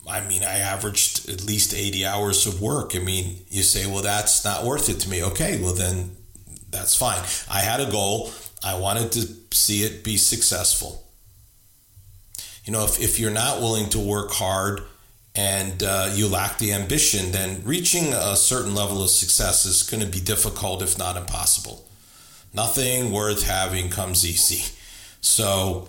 I 0.09 0.27
mean, 0.27 0.43
I 0.43 0.59
averaged 0.59 1.29
at 1.29 1.45
least 1.45 1.75
80 1.75 2.05
hours 2.05 2.47
of 2.47 2.61
work. 2.61 2.95
I 2.95 2.99
mean, 2.99 3.39
you 3.49 3.63
say, 3.63 3.87
well, 3.87 4.03
that's 4.03 4.45
not 4.45 4.65
worth 4.65 4.89
it 4.89 5.01
to 5.01 5.09
me. 5.09 5.23
Okay, 5.25 5.61
well, 5.61 5.75
then 5.75 6.17
that's 6.71 6.97
fine. 6.97 7.23
I 7.51 7.61
had 7.61 7.81
a 7.81 7.91
goal, 7.91 8.31
I 8.63 8.79
wanted 8.79 9.13
to 9.13 9.29
see 9.53 9.83
it 9.83 10.05
be 10.05 10.17
successful. 10.17 11.07
You 12.65 12.73
know, 12.73 12.85
if, 12.85 13.01
if 13.01 13.19
you're 13.19 13.31
not 13.31 13.61
willing 13.61 13.89
to 13.91 13.99
work 13.99 14.33
hard 14.33 14.83
and 15.35 15.83
uh, 15.83 16.11
you 16.15 16.29
lack 16.29 16.59
the 16.59 16.73
ambition, 16.73 17.33
then 17.33 17.63
reaching 17.65 18.13
a 18.13 18.37
certain 18.37 18.75
level 18.75 19.03
of 19.03 19.11
success 19.11 19.67
is 19.67 19.83
going 19.83 20.03
to 20.03 20.09
be 20.09 20.21
difficult, 20.21 20.83
if 20.83 20.99
not 20.99 21.17
impossible. 21.17 21.87
Nothing 22.53 23.11
worth 23.13 23.47
having 23.47 23.91
comes 23.91 24.25
easy. 24.25 24.73
So, 25.21 25.89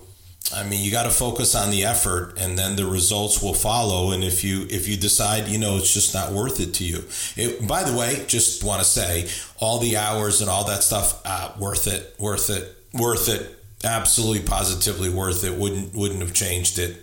I 0.54 0.64
mean, 0.64 0.84
you 0.84 0.92
got 0.92 1.04
to 1.04 1.10
focus 1.10 1.56
on 1.56 1.72
the 1.72 1.86
effort, 1.86 2.36
and 2.38 2.58
then 2.58 2.76
the 2.76 2.86
results 2.86 3.42
will 3.42 3.54
follow. 3.54 4.12
And 4.12 4.24
if 4.24 4.44
you 4.44 4.68
if 4.70 4.88
you 4.88 4.96
decide, 4.96 5.48
you 5.48 5.58
know, 5.58 5.78
it's 5.78 5.94
just 5.94 6.14
not 6.14 6.32
worth 6.32 6.60
it 6.60 6.74
to 6.76 6.84
you. 6.84 7.04
It, 7.36 7.68
by 7.68 7.84
the 7.84 7.98
way, 7.98 8.24
just 8.28 8.64
want 8.64 8.82
to 8.82 8.88
say, 8.88 9.28
all 9.60 9.80
the 9.80 9.98
hours 9.98 10.42
and 10.42 10.50
all 10.50 10.66
that 10.66 10.84
stuff, 10.84 11.22
uh, 11.26 11.52
worth 11.58 11.88
it, 11.88 12.14
worth 12.20 12.50
it, 12.52 12.76
worth 12.94 13.28
it, 13.28 13.58
absolutely, 13.84 14.44
positively 14.44 15.10
worth 15.10 15.44
it. 15.44 15.58
Wouldn't 15.58 15.96
wouldn't 15.96 16.22
have 16.22 16.34
changed 16.34 16.78
it. 16.78 16.98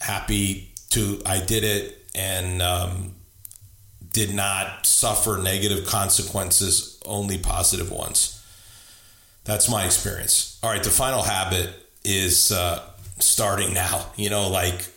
Happy 0.00 0.72
to 0.90 1.20
I 1.26 1.40
did 1.40 1.64
it 1.64 2.06
and 2.14 2.62
um, 2.62 3.14
did 4.10 4.32
not 4.32 4.86
suffer 4.86 5.36
negative 5.36 5.86
consequences, 5.86 6.98
only 7.04 7.36
positive 7.36 7.90
ones. 7.90 8.42
That's 9.44 9.68
my 9.70 9.84
experience. 9.84 10.58
All 10.62 10.70
right, 10.70 10.82
the 10.82 10.88
final 10.88 11.22
habit 11.22 11.83
is 12.04 12.52
uh, 12.52 12.82
starting 13.18 13.74
now. 13.74 14.06
You 14.16 14.30
know, 14.30 14.48
like 14.48 14.88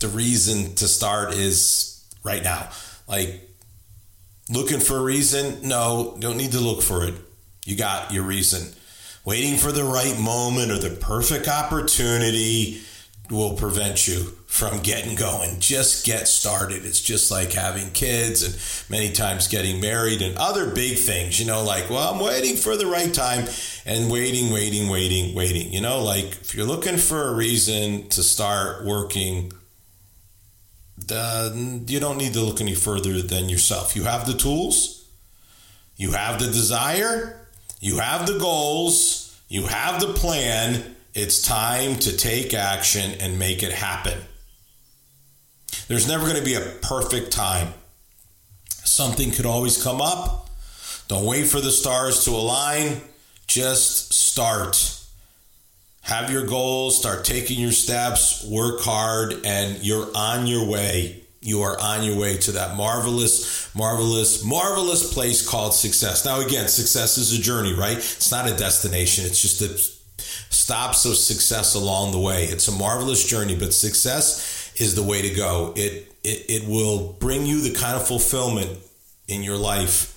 the 0.00 0.08
reason 0.08 0.74
to 0.76 0.88
start 0.88 1.34
is 1.34 2.04
right 2.22 2.42
now. 2.42 2.68
Like 3.08 3.48
looking 4.50 4.80
for 4.80 4.98
a 4.98 5.02
reason? 5.02 5.66
No, 5.66 6.16
don't 6.20 6.36
need 6.36 6.52
to 6.52 6.60
look 6.60 6.82
for 6.82 7.04
it. 7.04 7.14
You 7.64 7.76
got 7.76 8.12
your 8.12 8.24
reason. 8.24 8.74
Waiting 9.24 9.56
for 9.56 9.72
the 9.72 9.84
right 9.84 10.18
moment 10.20 10.70
or 10.70 10.78
the 10.78 10.90
perfect 10.90 11.48
opportunity 11.48 12.80
will 13.28 13.54
prevent 13.54 14.06
you 14.06 14.36
from 14.46 14.80
getting 14.80 15.16
going. 15.16 15.58
Just 15.58 16.06
get 16.06 16.28
started. 16.28 16.84
It's 16.84 17.00
just 17.00 17.30
like 17.30 17.52
having 17.52 17.90
kids 17.90 18.42
and 18.42 18.90
many 18.90 19.12
times 19.12 19.48
getting 19.48 19.80
married 19.80 20.22
and 20.22 20.36
other 20.38 20.70
big 20.70 20.98
things, 20.98 21.38
you 21.38 21.46
know, 21.46 21.62
like, 21.64 21.90
well, 21.90 22.14
I'm 22.14 22.20
waiting 22.20 22.56
for 22.56 22.76
the 22.76 22.86
right 22.86 23.12
time 23.12 23.46
and 23.84 24.10
waiting, 24.10 24.52
waiting, 24.52 24.88
waiting, 24.88 25.34
waiting. 25.34 25.72
You 25.72 25.80
know, 25.80 26.02
like 26.02 26.24
if 26.24 26.54
you're 26.54 26.66
looking 26.66 26.96
for 26.96 27.28
a 27.28 27.34
reason 27.34 28.08
to 28.10 28.22
start 28.22 28.84
working, 28.84 29.52
then 31.06 31.84
you 31.88 32.00
don't 32.00 32.16
need 32.16 32.32
to 32.34 32.40
look 32.40 32.60
any 32.60 32.74
further 32.74 33.20
than 33.20 33.48
yourself. 33.48 33.96
You 33.96 34.04
have 34.04 34.26
the 34.26 34.34
tools, 34.34 35.06
you 35.96 36.12
have 36.12 36.38
the 36.38 36.46
desire, 36.46 37.46
you 37.80 37.98
have 37.98 38.26
the 38.26 38.38
goals, 38.38 39.38
you 39.48 39.66
have 39.66 40.00
the 40.00 40.14
plan 40.14 40.96
it's 41.16 41.40
time 41.40 41.96
to 42.00 42.14
take 42.14 42.52
action 42.52 43.12
and 43.20 43.38
make 43.38 43.62
it 43.62 43.72
happen. 43.72 44.18
There's 45.88 46.08
never 46.08 46.24
going 46.24 46.36
to 46.36 46.44
be 46.44 46.54
a 46.54 46.60
perfect 46.82 47.30
time. 47.30 47.74
Something 48.68 49.30
could 49.30 49.46
always 49.46 49.82
come 49.82 50.00
up. 50.00 50.48
Don't 51.08 51.24
wait 51.24 51.46
for 51.46 51.60
the 51.60 51.70
stars 51.70 52.24
to 52.24 52.30
align. 52.30 53.00
Just 53.46 54.12
start. 54.12 55.00
Have 56.02 56.30
your 56.30 56.46
goals, 56.46 56.98
start 56.98 57.24
taking 57.24 57.60
your 57.60 57.72
steps, 57.72 58.44
work 58.44 58.80
hard, 58.80 59.34
and 59.44 59.84
you're 59.84 60.08
on 60.14 60.46
your 60.46 60.66
way. 60.68 61.22
you 61.40 61.62
are 61.62 61.78
on 61.80 62.02
your 62.02 62.18
way 62.18 62.36
to 62.36 62.52
that 62.52 62.76
marvelous, 62.76 63.72
marvelous, 63.74 64.44
marvelous 64.44 65.12
place 65.12 65.48
called 65.48 65.74
success. 65.74 66.24
Now, 66.24 66.40
again, 66.40 66.66
success 66.66 67.18
is 67.18 67.38
a 67.38 67.40
journey, 67.40 67.72
right? 67.72 67.96
It's 67.96 68.32
not 68.32 68.50
a 68.50 68.56
destination. 68.56 69.24
It's 69.24 69.40
just 69.40 69.62
a 69.62 69.96
stops 70.52 71.04
of 71.04 71.16
success 71.16 71.74
along 71.74 72.10
the 72.10 72.18
way. 72.18 72.44
It's 72.46 72.66
a 72.66 72.72
marvelous 72.72 73.24
journey, 73.24 73.54
but 73.54 73.72
success 73.72 74.55
is 74.76 74.94
the 74.94 75.02
way 75.02 75.22
to 75.22 75.34
go. 75.34 75.72
It, 75.76 76.12
it, 76.22 76.44
it 76.48 76.68
will 76.68 77.12
bring 77.14 77.46
you 77.46 77.60
the 77.60 77.74
kind 77.74 77.96
of 77.96 78.06
fulfillment 78.06 78.78
in 79.28 79.42
your 79.42 79.56
life 79.56 80.12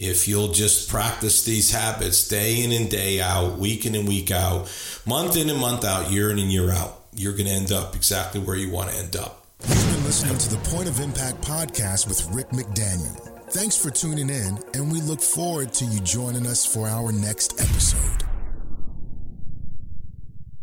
if 0.00 0.26
you'll 0.26 0.52
just 0.52 0.88
practice 0.88 1.44
these 1.44 1.70
habits 1.72 2.26
day 2.26 2.64
in 2.64 2.72
and 2.72 2.90
day 2.90 3.20
out, 3.20 3.58
week 3.58 3.84
in 3.84 3.94
and 3.94 4.08
week 4.08 4.30
out, 4.30 4.72
month 5.06 5.36
in 5.36 5.50
and 5.50 5.60
month 5.60 5.84
out, 5.84 6.10
year 6.10 6.30
in 6.30 6.38
and 6.38 6.50
year 6.50 6.70
out. 6.70 6.96
You're 7.14 7.34
going 7.34 7.46
to 7.46 7.52
end 7.52 7.70
up 7.70 7.94
exactly 7.94 8.40
where 8.40 8.56
you 8.56 8.70
want 8.70 8.90
to 8.90 8.96
end 8.96 9.14
up. 9.14 9.44
You've 9.68 9.92
been 9.92 10.04
listening 10.04 10.38
to 10.38 10.48
the 10.48 10.70
Point 10.70 10.88
of 10.88 11.00
Impact 11.00 11.42
podcast 11.42 12.08
with 12.08 12.26
Rick 12.32 12.48
McDaniel. 12.48 13.30
Thanks 13.50 13.76
for 13.76 13.90
tuning 13.90 14.30
in, 14.30 14.58
and 14.72 14.90
we 14.90 15.02
look 15.02 15.20
forward 15.20 15.74
to 15.74 15.84
you 15.84 16.00
joining 16.00 16.46
us 16.46 16.64
for 16.64 16.88
our 16.88 17.12
next 17.12 17.60
episode. 17.60 18.29